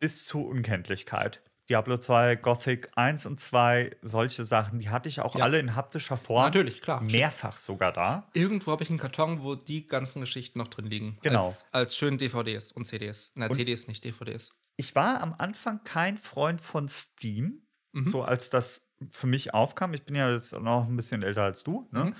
[0.00, 1.42] bis zur Unkenntlichkeit.
[1.68, 5.44] Diablo 2, Gothic 1 und 2, solche Sachen, die hatte ich auch Ja.
[5.44, 6.44] alle in haptischer Form.
[6.44, 7.00] Natürlich, klar.
[7.00, 8.28] Mehrfach sogar da.
[8.34, 11.18] Irgendwo habe ich einen Karton, wo die ganzen Geschichten noch drin liegen.
[11.22, 11.44] Genau.
[11.46, 13.32] Als, als schön DVDs und CDs.
[13.34, 14.50] Nein, Und- CDs nicht, DVDs.
[14.76, 17.62] Ich war am Anfang kein Freund von Steam,
[17.92, 18.04] Mhm.
[18.04, 19.94] so als das für mich aufkam.
[19.94, 22.06] Ich bin ja jetzt noch ein bisschen älter als du, ne?
[22.06, 22.14] Mhm.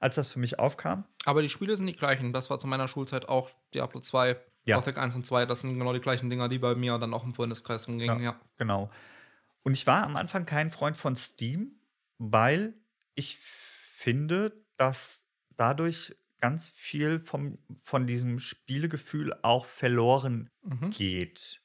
[0.00, 1.04] Als das für mich aufkam.
[1.24, 2.32] Aber die Spiele sind die gleichen.
[2.34, 4.36] Das war zu meiner Schulzeit auch Diablo 2,
[4.66, 4.76] Ja.
[4.76, 5.46] Gothic 1 und 2.
[5.46, 8.22] Das sind genau die gleichen Dinger, die bei mir dann auch im Freundeskreis rumgingen.
[8.22, 8.40] Ja.
[8.58, 8.90] Genau.
[9.62, 11.80] Und ich war am Anfang kein Freund von Steam,
[12.18, 12.74] weil
[13.14, 15.24] ich finde, dass
[15.56, 20.90] dadurch ganz viel vom, von diesem Spielegefühl auch verloren Mhm.
[20.90, 21.62] geht.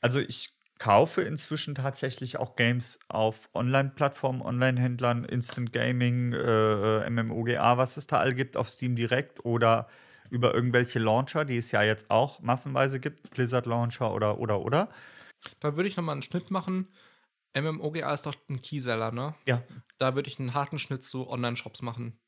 [0.00, 7.96] Also ich kaufe inzwischen tatsächlich auch Games auf Online-Plattformen, Online-Händlern, Instant Gaming, äh, MMOGA, was
[7.96, 9.88] es da all gibt, auf Steam direkt oder
[10.30, 14.88] über irgendwelche Launcher, die es ja jetzt auch massenweise gibt, Blizzard Launcher oder oder oder.
[15.60, 16.88] Da würde ich nochmal einen Schnitt machen.
[17.56, 19.34] MMOGA ist doch ein Keyseller, ne?
[19.46, 19.62] Ja,
[19.98, 22.18] Da würde ich einen harten Schnitt zu Online-Shops machen.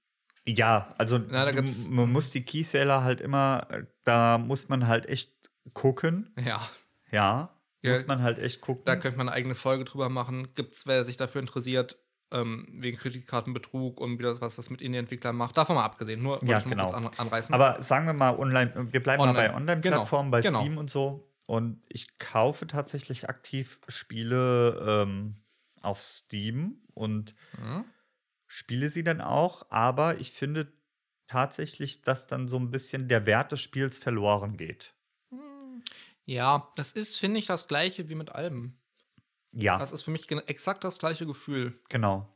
[0.47, 5.05] Ja, also Na, du- man muss die Keyseller halt immer, äh, da muss man halt
[5.07, 5.33] echt
[5.75, 6.33] gucken.
[6.39, 6.67] Ja.
[7.11, 8.85] Ja, Ja, muss man halt echt gucken.
[8.87, 10.55] Da könnte man eine eigene Folge drüber machen.
[10.55, 11.99] Gibt es, wer sich dafür interessiert,
[12.31, 15.57] ähm, wegen Kreditkartenbetrug und wie das, was das mit Indie-Entwicklern macht.
[15.57, 16.23] Davon mal abgesehen.
[16.23, 16.85] Nur Ja, genau.
[16.87, 17.55] kurz an, anreißen.
[17.55, 20.61] Aber sagen wir mal online, wir bleiben mal Online, bei Online-Plattformen, bei genau.
[20.61, 21.33] Steam und so.
[21.47, 25.37] Und ich kaufe tatsächlich aktiv Spiele ähm,
[25.81, 27.85] auf Steam und Mhm.
[28.47, 30.73] spiele sie dann auch, aber ich finde
[31.27, 34.95] tatsächlich, dass dann so ein bisschen der Wert des Spiels verloren geht.
[36.25, 38.79] Ja, das ist, finde ich, das gleiche wie mit Alben.
[39.55, 42.29] Ja, Das ist für mich exakt das gleiche Gefühl, genau.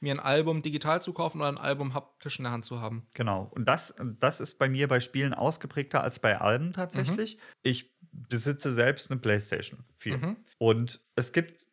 [0.00, 3.06] mir ein Album digital zu kaufen oder ein Album haptisch in der Hand zu haben.
[3.14, 3.50] Genau.
[3.54, 7.38] Und das, das ist bei mir bei Spielen ausgeprägter als bei Alben tatsächlich.
[7.62, 10.18] Ich besitze selbst eine PlayStation 4.
[10.18, 10.36] Mhm.
[10.58, 11.66] Und es gibt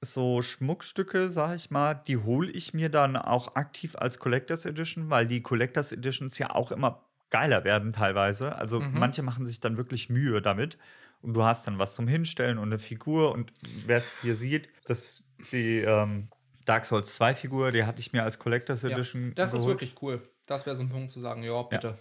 [0.00, 5.10] so Schmuckstücke, sag ich mal, die hole ich mir dann auch aktiv als Collectors Edition,
[5.10, 8.54] weil die Collectors Editions ja auch immer geiler werden teilweise.
[8.56, 8.98] Also Mhm.
[8.98, 10.78] manche machen sich dann wirklich Mühe damit.
[11.24, 13.32] Und du hast dann was zum Hinstellen und eine Figur.
[13.32, 13.50] Und
[13.86, 16.28] wer es hier sieht, das, die ähm,
[16.66, 19.74] Dark Souls 2 Figur, die hatte ich mir als Collectors Ja, Edition das ist geholt.
[19.80, 20.20] wirklich cool.
[20.44, 21.96] Das wäre so ein Punkt zu sagen, ja, bitte.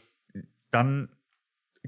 [0.71, 1.15] Dann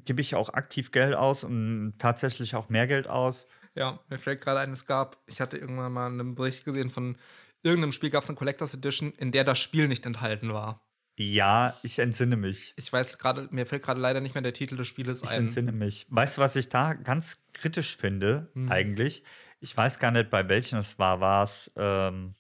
[0.06, 3.48] gebe ich auch aktiv Geld aus und tatsächlich auch mehr Geld aus.
[3.76, 7.18] Ja, mir fällt gerade ein, es gab, ich hatte irgendwann mal einen Bericht gesehen von
[7.64, 10.82] irgendeinem Spiel, gab es eine Collectors Edition, in der das Spiel nicht enthalten war.
[11.18, 12.74] Ja, ich entsinne mich.
[12.76, 15.44] Ich weiß gerade, mir fällt gerade leider nicht mehr der Titel des Spieles Ich ein.
[15.46, 16.06] entsinne mich.
[16.10, 18.70] Weißt du, was ich da ganz kritisch finde, Hm.
[18.72, 19.24] eigentlich?
[19.62, 21.22] Ich weiß gar nicht, bei welchem es war.
[21.22, 22.36] War es, ähm,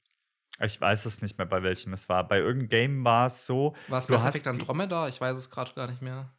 [0.60, 2.28] ich weiß es nicht mehr, bei welchem es war.
[2.28, 3.76] Bei irgendeinem Game war es so.
[3.88, 5.08] War es Mass Effect Andromeda?
[5.08, 6.34] Ich weiß es gerade gar nicht mehr.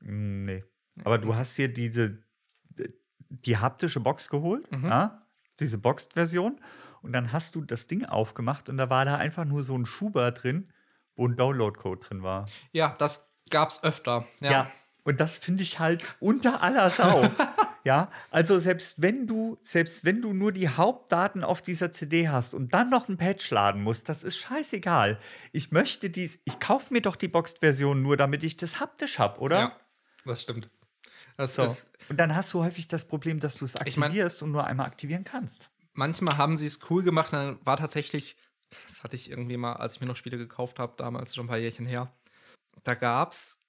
[0.00, 0.64] Mm, Nee.
[1.04, 2.22] Aber du hast hier diese,
[3.28, 4.84] die haptische Box geholt, Mhm.
[4.86, 5.22] ja?
[5.60, 6.60] diese Boxed-Version.
[7.02, 9.86] Und dann hast du das Ding aufgemacht und da war da einfach nur so ein
[9.86, 10.70] Schuber drin,
[11.20, 12.46] wo ein Download-Code drin war.
[12.72, 14.26] Ja, das gab's öfter.
[14.40, 14.50] Ja.
[14.50, 14.70] Ja.
[15.04, 17.22] Und das finde ich halt unter aller Sau.
[17.84, 22.54] ja, also selbst wenn du, selbst wenn du nur die Hauptdaten auf dieser CD hast
[22.54, 25.18] und dann noch ein Patch laden musst, das ist scheißegal.
[25.52, 29.40] Ich möchte dies, ich kaufe mir doch die Boxed-Version nur, damit ich das haptisch habe,
[29.40, 29.58] oder?
[29.58, 29.76] Ja,
[30.26, 30.70] das stimmt.
[31.36, 31.62] Das So.
[31.64, 34.52] ist, Und dann hast du häufig das Problem, dass du es Ich mein- aktivierst und
[34.52, 35.70] nur einmal aktivieren kannst.
[35.94, 38.36] manchmal haben sie es cool gemacht, dann war tatsächlich,
[38.86, 41.48] das hatte ich irgendwie mal, als ich mir noch Spiele gekauft habe, damals schon ein
[41.48, 42.12] paar Jährchen her,
[42.84, 43.60] da gab's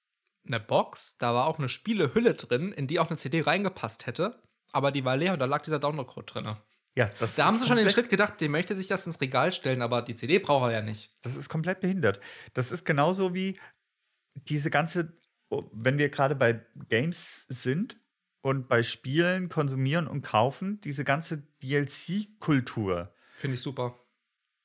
[0.46, 4.42] eine Box, da war auch eine Spielehülle drin, in die auch eine CD reingepasst hätte,
[4.72, 6.56] aber die war leer und da lag dieser Download-Code drin.
[6.94, 9.52] Ja, das Da haben sie schon den Schritt gedacht, der möchte sich das ins Regal
[9.52, 11.16] stellen, aber die CD braucht er ja nicht.
[11.22, 12.20] Das ist komplett behindert.
[12.52, 13.58] Das ist genauso wie
[14.34, 15.16] diese ganze,
[15.48, 17.96] oh, wenn wir gerade bei Games sind
[18.42, 23.14] und bei Spielen konsumieren und kaufen, diese ganze DLC-Kultur.
[23.36, 23.98] Finde ich super.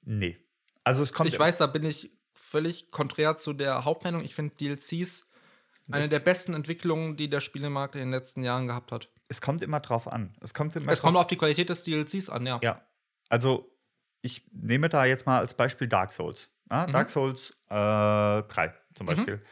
[0.07, 0.37] Nee.
[0.83, 1.27] Also es kommt.
[1.29, 4.23] ich weiß, da bin ich völlig konträr zu der Hauptmeinung.
[4.23, 5.29] Ich finde DLCs
[5.91, 9.09] eine der besten Entwicklungen, die der Spielemarkt in den letzten Jahren gehabt hat.
[9.27, 10.33] Es kommt immer drauf an.
[10.41, 12.59] Es kommt immer Es kommt auf die Qualität des DLCs an, ja.
[12.63, 12.81] Ja.
[13.29, 13.69] Also,
[14.21, 16.49] ich nehme da jetzt mal als Beispiel Dark Souls.
[16.71, 16.91] Ja, Mhm.
[16.93, 19.07] Dark Souls äh, 3 zum Mhm.
[19.07, 19.43] Beispiel.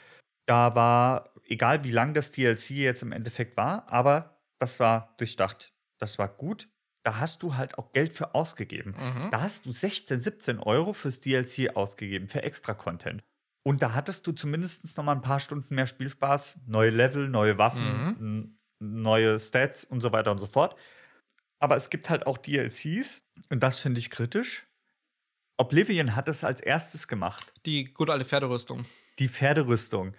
[0.46, 5.74] Da war, egal wie lang das DLC jetzt im Endeffekt war, aber das war durchdacht.
[5.98, 6.70] Das war gut.
[7.06, 8.96] Da hast du halt auch Geld für ausgegeben.
[8.98, 9.30] Mhm.
[9.30, 13.24] Da hast du 16, 17 Euro fürs DLC ausgegeben, für extra Content.
[13.64, 17.58] Und da hattest du zumindest noch mal ein paar Stunden mehr Spielspaß, neue Level, neue
[17.60, 20.76] Waffen, n- neue Stats und so weiter und so fort.
[21.60, 24.66] Aber es gibt halt auch DLCs, und das finde ich kritisch.
[25.58, 27.54] Oblivion hat es als erstes gemacht.
[27.66, 28.86] Die gute alte Pferderüstung.
[29.20, 30.16] Die Pferderüstung.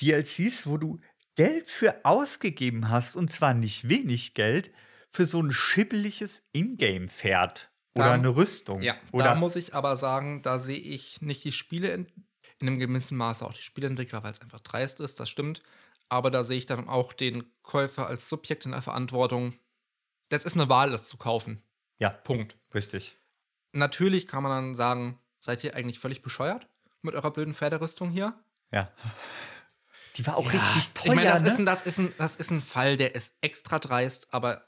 [0.00, 1.00] DLCs, wo du
[1.36, 4.70] Geld für ausgegeben hast, und zwar nicht wenig Geld,
[5.10, 8.82] für so ein schibbeliges Ingame-Pferd oder Da- eine Rüstung.
[8.82, 12.06] Ja, oder da muss ich aber sagen, da sehe ich nicht die Spiele in,
[12.58, 15.62] in einem gewissen Maße auch die Spieleentwickler, weil es einfach dreist ist, das stimmt.
[16.08, 19.54] Aber da sehe ich dann auch den Käufer als Subjekt in der Verantwortung.
[20.30, 21.62] Das ist eine Wahl, das zu kaufen.
[21.98, 22.56] ja, Punkt.
[22.74, 23.16] richtig.
[23.72, 26.66] Natürlich kann man dann sagen, seid ihr eigentlich völlig bescheuert
[27.02, 28.34] mit eurer blöden Pferderüstung hier?
[28.72, 28.90] Ja.
[30.16, 31.06] Die war auch Ja, richtig teuer.
[31.12, 31.48] Ich meine, das, ne?
[31.48, 34.66] ist ein, das, ist ein, das ist ein Fall, der ist extra dreist, aber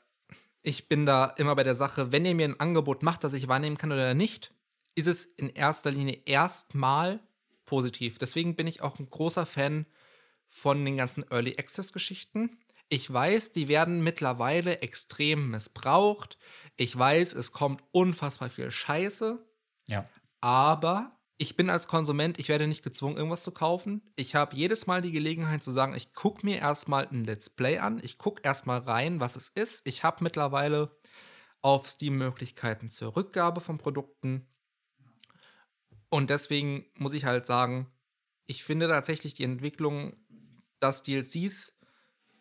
[0.62, 3.48] ich bin da immer bei der Sache, wenn ihr mir ein Angebot macht, das ich
[3.48, 4.52] wahrnehmen kann oder nicht,
[4.94, 7.20] ist es in erster Linie erstmal
[7.64, 8.18] positiv.
[8.18, 9.86] Deswegen bin ich auch ein großer Fan
[10.48, 12.58] von den ganzen Early Access Geschichten.
[12.88, 16.38] Ich weiß, die werden mittlerweile extrem missbraucht.
[16.76, 19.44] Ich weiß, es kommt unfassbar viel Scheiße.
[19.86, 20.04] ja.
[20.42, 24.02] Aber ich bin als Konsument, ich werde nicht gezwungen, irgendwas zu kaufen.
[24.14, 27.78] Ich habe jedes Mal die Gelegenheit zu sagen, ich gucke mir erstmal ein Let's Play
[27.78, 27.98] an.
[28.04, 29.86] Ich gucke erstmal rein, was es ist.
[29.86, 30.94] Ich habe mittlerweile
[31.62, 34.46] auf Steam Möglichkeiten zur Rückgabe von Produkten.
[36.10, 37.90] Und deswegen muss ich halt sagen,
[38.46, 40.16] ich finde tatsächlich die Entwicklung,
[40.78, 41.78] dass DLCs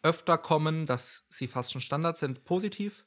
[0.03, 3.05] öfter kommen, dass sie fast schon Standard sind, positiv.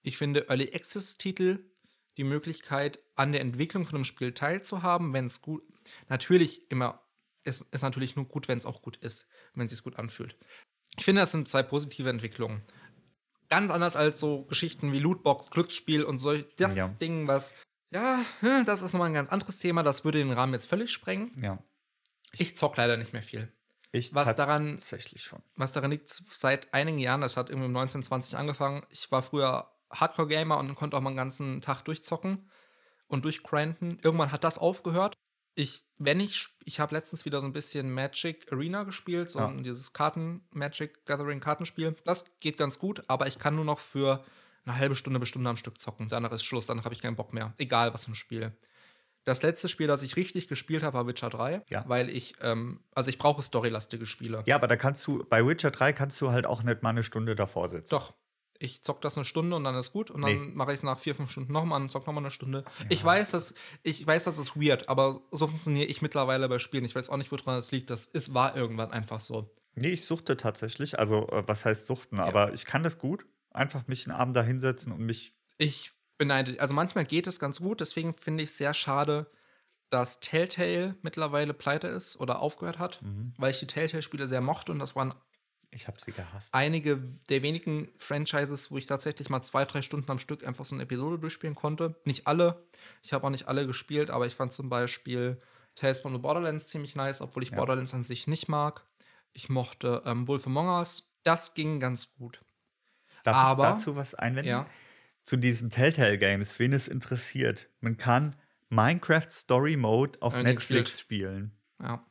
[0.00, 1.70] Ich finde Early Access Titel
[2.18, 5.62] die Möglichkeit, an der Entwicklung von einem Spiel teilzuhaben, wenn es gut.
[6.08, 7.02] Natürlich immer,
[7.44, 10.36] es ist natürlich nur gut, wenn es auch gut ist, wenn es sich gut anfühlt.
[10.98, 12.62] Ich finde, das sind zwei positive Entwicklungen.
[13.48, 16.88] Ganz anders als so Geschichten wie Lootbox, Glücksspiel und solch das Ja.
[16.88, 17.54] Ding, was.
[17.90, 20.90] Ja, hm, das ist nochmal ein ganz anderes Thema, das würde den Rahmen jetzt völlig
[20.92, 21.32] sprengen.
[21.42, 21.58] ja.
[22.32, 23.50] Ich zock leider nicht mehr viel.
[23.90, 25.42] Ich Was daran tatsächlich schon.
[25.56, 28.84] was daran liegt, seit einigen Jahren, das hat irgendwie um 1920 angefangen.
[28.90, 32.50] Ich war früher Hardcore-Gamer und konnte auch mal einen ganzen Tag durchzocken
[33.06, 33.98] und durchgrinden.
[34.02, 35.14] Irgendwann hat das aufgehört.
[35.54, 39.48] Ich, wenn ich, ich habe letztens wieder so ein bisschen Magic Arena gespielt, so Ja.
[39.48, 41.96] ein- dieses Karten, Magic Gathering Kartenspiel.
[42.04, 44.24] Das geht ganz gut, aber ich kann nur noch für
[44.64, 46.08] eine halbe Stunde bis Stunde am Stück zocken.
[46.08, 47.54] Danach ist Schluss, danach habe ich keinen Bock mehr.
[47.58, 48.56] Egal was im Spiel.
[49.24, 51.84] Das letzte Spiel, das ich richtig gespielt habe, war Witcher 3, Ja.
[51.88, 54.42] weil ich, ähm, also ich brauche storylastige Spiele.
[54.46, 57.02] Ja, aber da kannst du, bei Witcher 3 kannst du halt auch nicht mal eine
[57.02, 57.90] Stunde davor sitzen.
[57.90, 58.14] Doch.
[58.60, 60.52] Ich zock das eine Stunde und dann ist gut und dann Nee.
[60.54, 62.64] mache ich es nach vier, fünf Stunden nochmal und zock nochmal eine Stunde.
[62.88, 63.54] Ich weiß, dass
[63.84, 66.84] ich weiß, das ist weird, aber so funktioniere ich mittlerweile bei Spielen.
[66.84, 67.88] Ich weiß auch nicht, woran das liegt.
[67.90, 69.54] Das ist, war irgendwann einfach so.
[69.76, 70.98] Nee, ich suchte tatsächlich.
[70.98, 72.18] Also, äh, was heißt suchten?
[72.18, 73.26] Aber ich kann das gut.
[73.50, 75.34] Einfach mich einen Abend da hinsetzen und mich.
[75.56, 79.30] Ich beneide, also manchmal geht es ganz gut, deswegen finde ich es sehr schade,
[79.88, 83.32] dass Telltale mittlerweile pleite ist oder aufgehört hat, Mhm.
[83.38, 85.14] weil ich die Telltale-Spiele sehr mochte und das waren
[85.70, 86.54] Ich habe sie gehasst.
[86.54, 86.96] einige
[87.28, 90.84] der wenigen Franchises, wo ich tatsächlich mal zwei, drei Stunden am Stück einfach so eine
[90.84, 91.94] Episode durchspielen konnte.
[92.04, 92.64] Nicht alle.
[93.02, 95.38] Ich habe auch nicht alle gespielt, aber ich fand zum Beispiel
[95.74, 97.56] Tales from the Borderlands ziemlich nice, obwohl ich Ja.
[97.56, 98.82] Borderlands an sich nicht mag.
[99.34, 101.12] Ich mochte ähm, Wolf Among Us.
[101.22, 102.40] Das ging ganz gut.
[103.24, 104.48] Darf aber- ich dazu was einwenden?
[104.48, 104.66] Ja.
[105.24, 107.68] Zu diesen Telltale-Games, wen es interessiert.
[107.80, 108.34] Man kann
[108.70, 111.52] Minecraft Story Mode auf Äh, Netflix spielen.
[111.82, 112.02] Ja.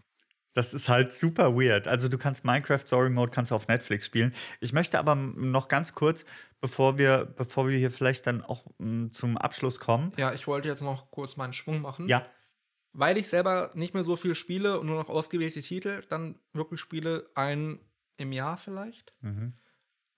[0.58, 1.88] Das ist halt super weird.
[1.88, 4.34] Also du kannst Minecraft Story Mode kannst du auf Netflix spielen.
[4.60, 6.26] Ich möchte aber noch ganz kurz,
[6.62, 10.14] bevor wir, bevor wir hier vielleicht dann auch m, zum Abschluss kommen.
[10.18, 12.08] ja, ich wollte jetzt noch kurz meinen Schwung machen.
[12.10, 12.26] Ja,
[12.92, 16.80] Weil ich selber nicht mehr so viel spiele und nur noch ausgewählte Titel dann wirklich
[16.80, 17.80] spiele, einen
[18.18, 19.14] im Jahr vielleicht.
[19.22, 19.54] Mhm.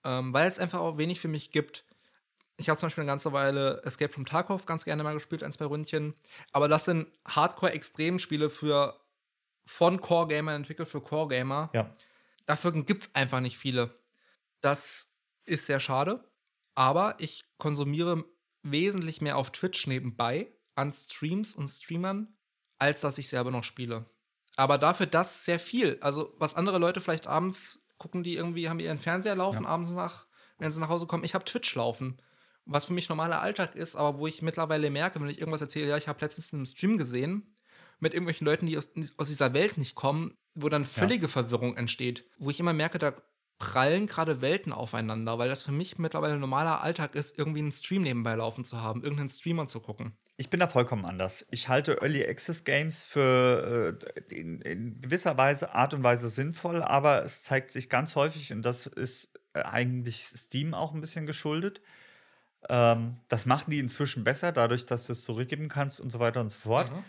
[0.04, 1.84] Ähm, weil es einfach auch wenig für mich gibt.
[2.56, 5.52] Ich habe zum Beispiel eine ganze Weile Escape from Tarkov ganz gerne mal gespielt, ein,
[5.52, 6.14] zwei Ründchen.
[6.52, 8.98] Aber das sind Hardcore-Extremspiele für
[9.70, 11.70] von Core-Gamer entwickelt für Core-Gamer.
[11.72, 11.92] ja.
[12.46, 13.96] Dafür gibt es einfach nicht viele.
[14.60, 15.14] Das
[15.44, 16.28] ist sehr schade.
[16.74, 18.24] Aber ich konsumiere
[18.62, 22.34] wesentlich mehr auf Twitch nebenbei an Streams und Streamern,
[22.78, 24.06] als dass ich selber noch spiele.
[24.56, 25.98] Aber dafür das sehr viel.
[26.00, 30.26] Also, was andere Leute vielleicht abends gucken, die irgendwie haben ihren Fernseher laufen, abends nach,
[30.58, 31.22] wenn sie nach Hause kommen.
[31.22, 32.20] Ich habe Twitch laufen.
[32.64, 35.90] Was für mich normaler Alltag ist, aber wo ich mittlerweile merke, wenn ich irgendwas erzähle,
[35.90, 37.54] ja, ich habe letztens einen Stream gesehen
[38.00, 42.24] mit irgendwelchen Leuten, die aus, aus dieser Welt nicht kommen, wo dann völlige Verwirrung entsteht.
[42.38, 43.14] Wo ich immer merke, da
[43.60, 48.02] prallen gerade Welten aufeinander, weil das für mich mittlerweile normaler Alltag ist, irgendwie einen Stream
[48.02, 50.16] nebenbei laufen zu haben, irgendeinen Streamer zu gucken.
[50.38, 51.44] Ich bin da vollkommen anders.
[51.50, 56.82] Ich halte Early Access Games für äh, in, in gewisser Weise, Art und Weise sinnvoll,
[56.82, 61.26] aber es zeigt sich ganz häufig, und das ist äh, eigentlich Steam auch ein bisschen
[61.26, 61.82] geschuldet.
[62.70, 66.40] Ähm, das machen die inzwischen besser, dadurch, dass du es zurückgeben kannst und so weiter
[66.40, 66.90] und so fort.
[66.90, 67.04] Mhm.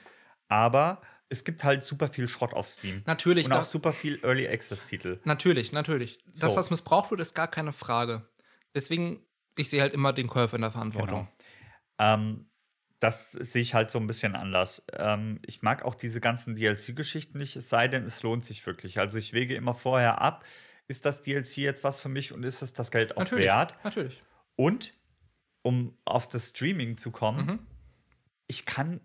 [0.52, 3.04] Aber es gibt halt super viel Schrott auf Steam.
[3.06, 5.22] Natürlich, Und auch super viel Early Access Titel.
[5.24, 6.18] Natürlich, natürlich.
[6.26, 6.56] Dass So.
[6.56, 8.28] das missbraucht wird, ist gar keine Frage.
[8.76, 9.26] Deswegen,
[9.58, 11.30] ich sehe halt immer den Käufer in der Verantwortung.
[12.00, 12.50] Ähm,
[13.00, 14.84] das sehe ich halt so ein bisschen anders.
[14.92, 19.00] Ähm, ich mag auch diese ganzen DLC-Geschichten nicht, es sei denn, es lohnt sich wirklich.
[19.00, 20.44] Also ich wege immer vorher ab,
[20.90, 23.76] ist das DLC jetzt was für mich und ist es das Geld auch Natürlich, wert?
[23.86, 24.22] natürlich.
[24.58, 24.94] Und
[25.62, 27.68] um auf das Streaming zu kommen, Mhm.
[28.48, 29.00] ich kann,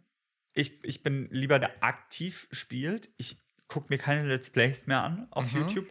[0.56, 3.10] ich, ich bin lieber der aktiv spielt.
[3.16, 3.36] Ich
[3.68, 5.60] gucke mir keine Let's Plays mehr an auf Mhm.
[5.60, 5.86] YouTube.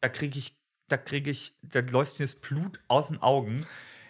[0.00, 0.56] Da kriege ich,
[0.88, 3.66] da kriege ich, da läuft mir das Blut aus den Augen.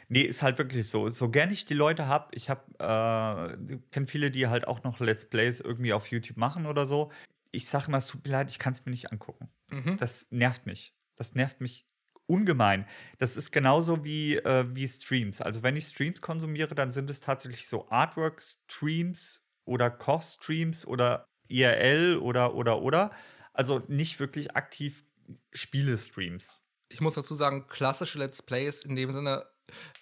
[0.08, 1.08] Nee, ist halt wirklich so.
[1.08, 4.98] So gern ich die Leute habe, ich habe, äh, kenne viele, die halt auch noch
[4.98, 7.12] Let's Plays irgendwie auf YouTube machen oder so.
[7.52, 9.48] Ich sage immer, es tut mir leid, ich kann es mir nicht angucken.
[9.70, 9.96] Mhm.
[9.98, 10.94] Das nervt mich.
[11.16, 11.86] Das nervt mich
[12.26, 12.86] ungemein.
[13.18, 15.40] Das ist genauso wie, äh, wie Streams.
[15.40, 22.16] Also wenn ich Streams konsumiere, dann sind es tatsächlich so Artwork-Streams oder Koch-Streams oder IRL
[22.18, 23.11] oder oder oder.
[23.52, 25.04] Also nicht wirklich aktiv
[25.52, 26.62] Spiele-Streams.
[26.88, 29.46] Ich muss dazu sagen, klassische Let's Plays in dem Sinne,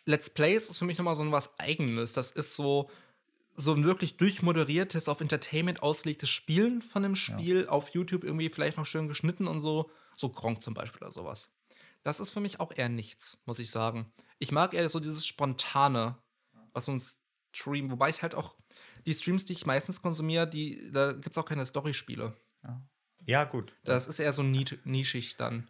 [0.04, 2.12] Let's Plays ist für mich nochmal so was Eigenes.
[2.12, 2.90] Das ist so,
[3.56, 8.78] so ein wirklich durchmoderiertes, auf Entertainment ausgelegtes Spielen von dem Spiel, auf YouTube irgendwie vielleicht
[8.78, 9.90] noch schön geschnitten und so.
[10.16, 11.52] So Gronk zum Beispiel oder sowas.
[12.02, 14.12] Das ist für mich auch eher nichts, muss ich sagen.
[14.38, 16.16] Ich mag eher so dieses Spontane,
[16.72, 17.02] was ein
[17.52, 18.56] Stream, wobei ich halt auch
[19.08, 22.36] die Streams, die ich meistens konsumiere, die, da gibt es auch keine Storyspiele.
[23.24, 23.74] Ja, gut.
[23.84, 25.68] Das ist eher so nisch- nischig dann.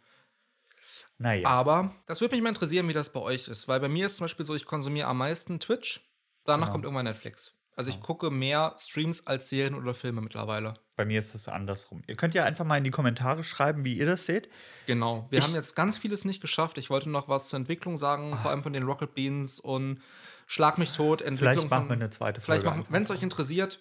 [1.18, 1.46] Naja.
[1.48, 3.66] Aber das würde mich mal interessieren, wie das bei euch ist.
[3.68, 6.00] Weil bei mir ist zum Beispiel so, ich konsumiere am meisten Twitch,
[6.44, 6.72] danach Genau.
[6.72, 7.52] kommt irgendwann Netflix.
[7.76, 10.74] Also ich gucke mehr Streams als Serien oder Filme mittlerweile.
[10.96, 12.02] Bei mir ist es andersrum.
[12.08, 14.48] Ihr könnt ja einfach mal in die Kommentare schreiben, wie ihr das seht.
[14.86, 15.28] Genau.
[15.30, 16.76] Wir Ich- haben jetzt ganz vieles nicht geschafft.
[16.78, 20.02] Ich wollte noch was zur Entwicklung sagen, vor allem von den Rocket Beans und
[20.50, 22.70] Schlag mich tot, Entwicklung Vielleicht machen wir eine zweite Vielleicht Folge.
[22.70, 22.92] machen, einfach.
[22.92, 23.80] wenn es euch interessiert,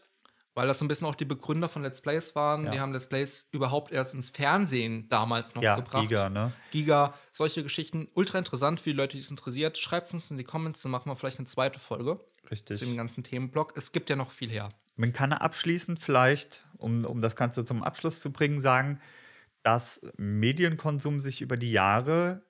[0.54, 2.66] weil das so ein bisschen auch die Begründer von Let's Plays waren.
[2.66, 2.72] Ja.
[2.72, 6.02] Die haben Let's Plays überhaupt erst ins Fernsehen damals noch ja, gebracht.
[6.02, 6.52] Giga, ne?
[6.72, 8.10] Giga, solche Geschichten.
[8.16, 9.78] Ultra interessant für die Leute, die es interessiert.
[9.78, 12.20] Schreibt es uns in die Comments, dann machen wir vielleicht eine zweite Folge
[12.52, 12.78] Richtig.
[12.78, 13.78] zu dem ganzen Themenblock.
[13.78, 14.70] Es gibt ja noch viel her.
[14.98, 19.00] Man kann abschließend vielleicht, um, um das Ganze zum Abschluss zu bringen, sagen,
[19.64, 22.42] dass Medienkonsum sich über die Jahre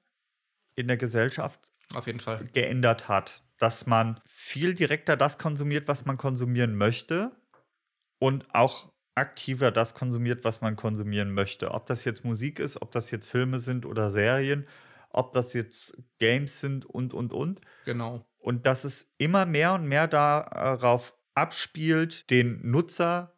[0.76, 2.48] in der Gesellschaft Auf jeden Fall.
[2.54, 3.44] geändert hat.
[3.58, 7.32] Dass man viel direkter das konsumiert, was man konsumieren möchte
[8.20, 11.72] und auch aktiver das konsumiert, was man konsumieren möchte.
[11.72, 14.68] Ob das jetzt Musik ist, ob das jetzt Filme sind oder Serien,
[15.10, 17.62] ob das jetzt Games sind und, und, und.
[17.86, 18.24] Genau.
[18.38, 23.34] Und dass es immer mehr und mehr darauf abspielt, den Nutzer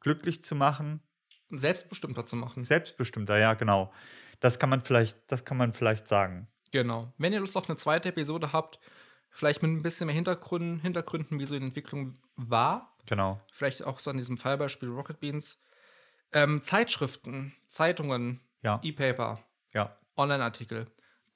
[0.00, 1.02] glücklich zu machen.
[1.50, 2.64] Selbstbestimmter zu machen.
[2.64, 3.92] Selbstbestimmter, ja, genau.
[4.40, 6.48] Das kann man vielleicht, das kann man vielleicht sagen.
[6.72, 7.12] Genau.
[7.18, 8.78] Wenn ihr Lust auf eine zweite Episode habt,
[9.34, 12.94] vielleicht mit ein bisschen mehr Hintergründen, Hintergründen wie so die Entwicklung war.
[13.06, 13.40] Genau.
[13.52, 15.60] Vielleicht auch so an diesem Fallbeispiel Rocket Beans.
[16.32, 18.80] Ähm, Zeitschriften, Zeitungen, Ja.
[18.82, 19.98] E-Paper, Ja.
[20.16, 20.86] Online-Artikel.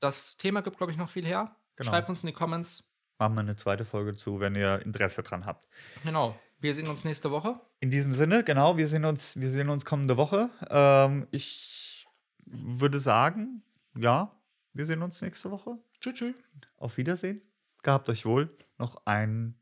[0.01, 1.57] Das Thema gibt, glaube ich, noch viel her.
[1.77, 1.91] Genau.
[1.91, 2.89] Schreibt uns in die Comments.
[3.19, 5.67] Machen wir eine zweite Folge zu, wenn ihr Interesse dran habt.
[6.05, 6.39] Genau.
[6.61, 7.61] Wir sehen uns nächste Woche.
[7.81, 10.51] In diesem Sinne, genau, wir sehen uns, wir sehen uns kommende Woche.
[10.71, 12.07] Ähm, ich
[12.47, 13.63] würde sagen,
[13.97, 14.33] ja,
[14.73, 15.79] wir sehen uns nächste Woche.
[16.01, 16.15] Tschüss.
[16.15, 16.35] tschüss.
[16.77, 17.43] Auf Wiedersehen.
[17.83, 18.57] Gehabt euch wohl.
[18.79, 19.61] Noch ein,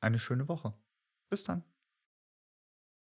[0.00, 0.74] eine schöne Woche.
[1.28, 1.64] Bis dann.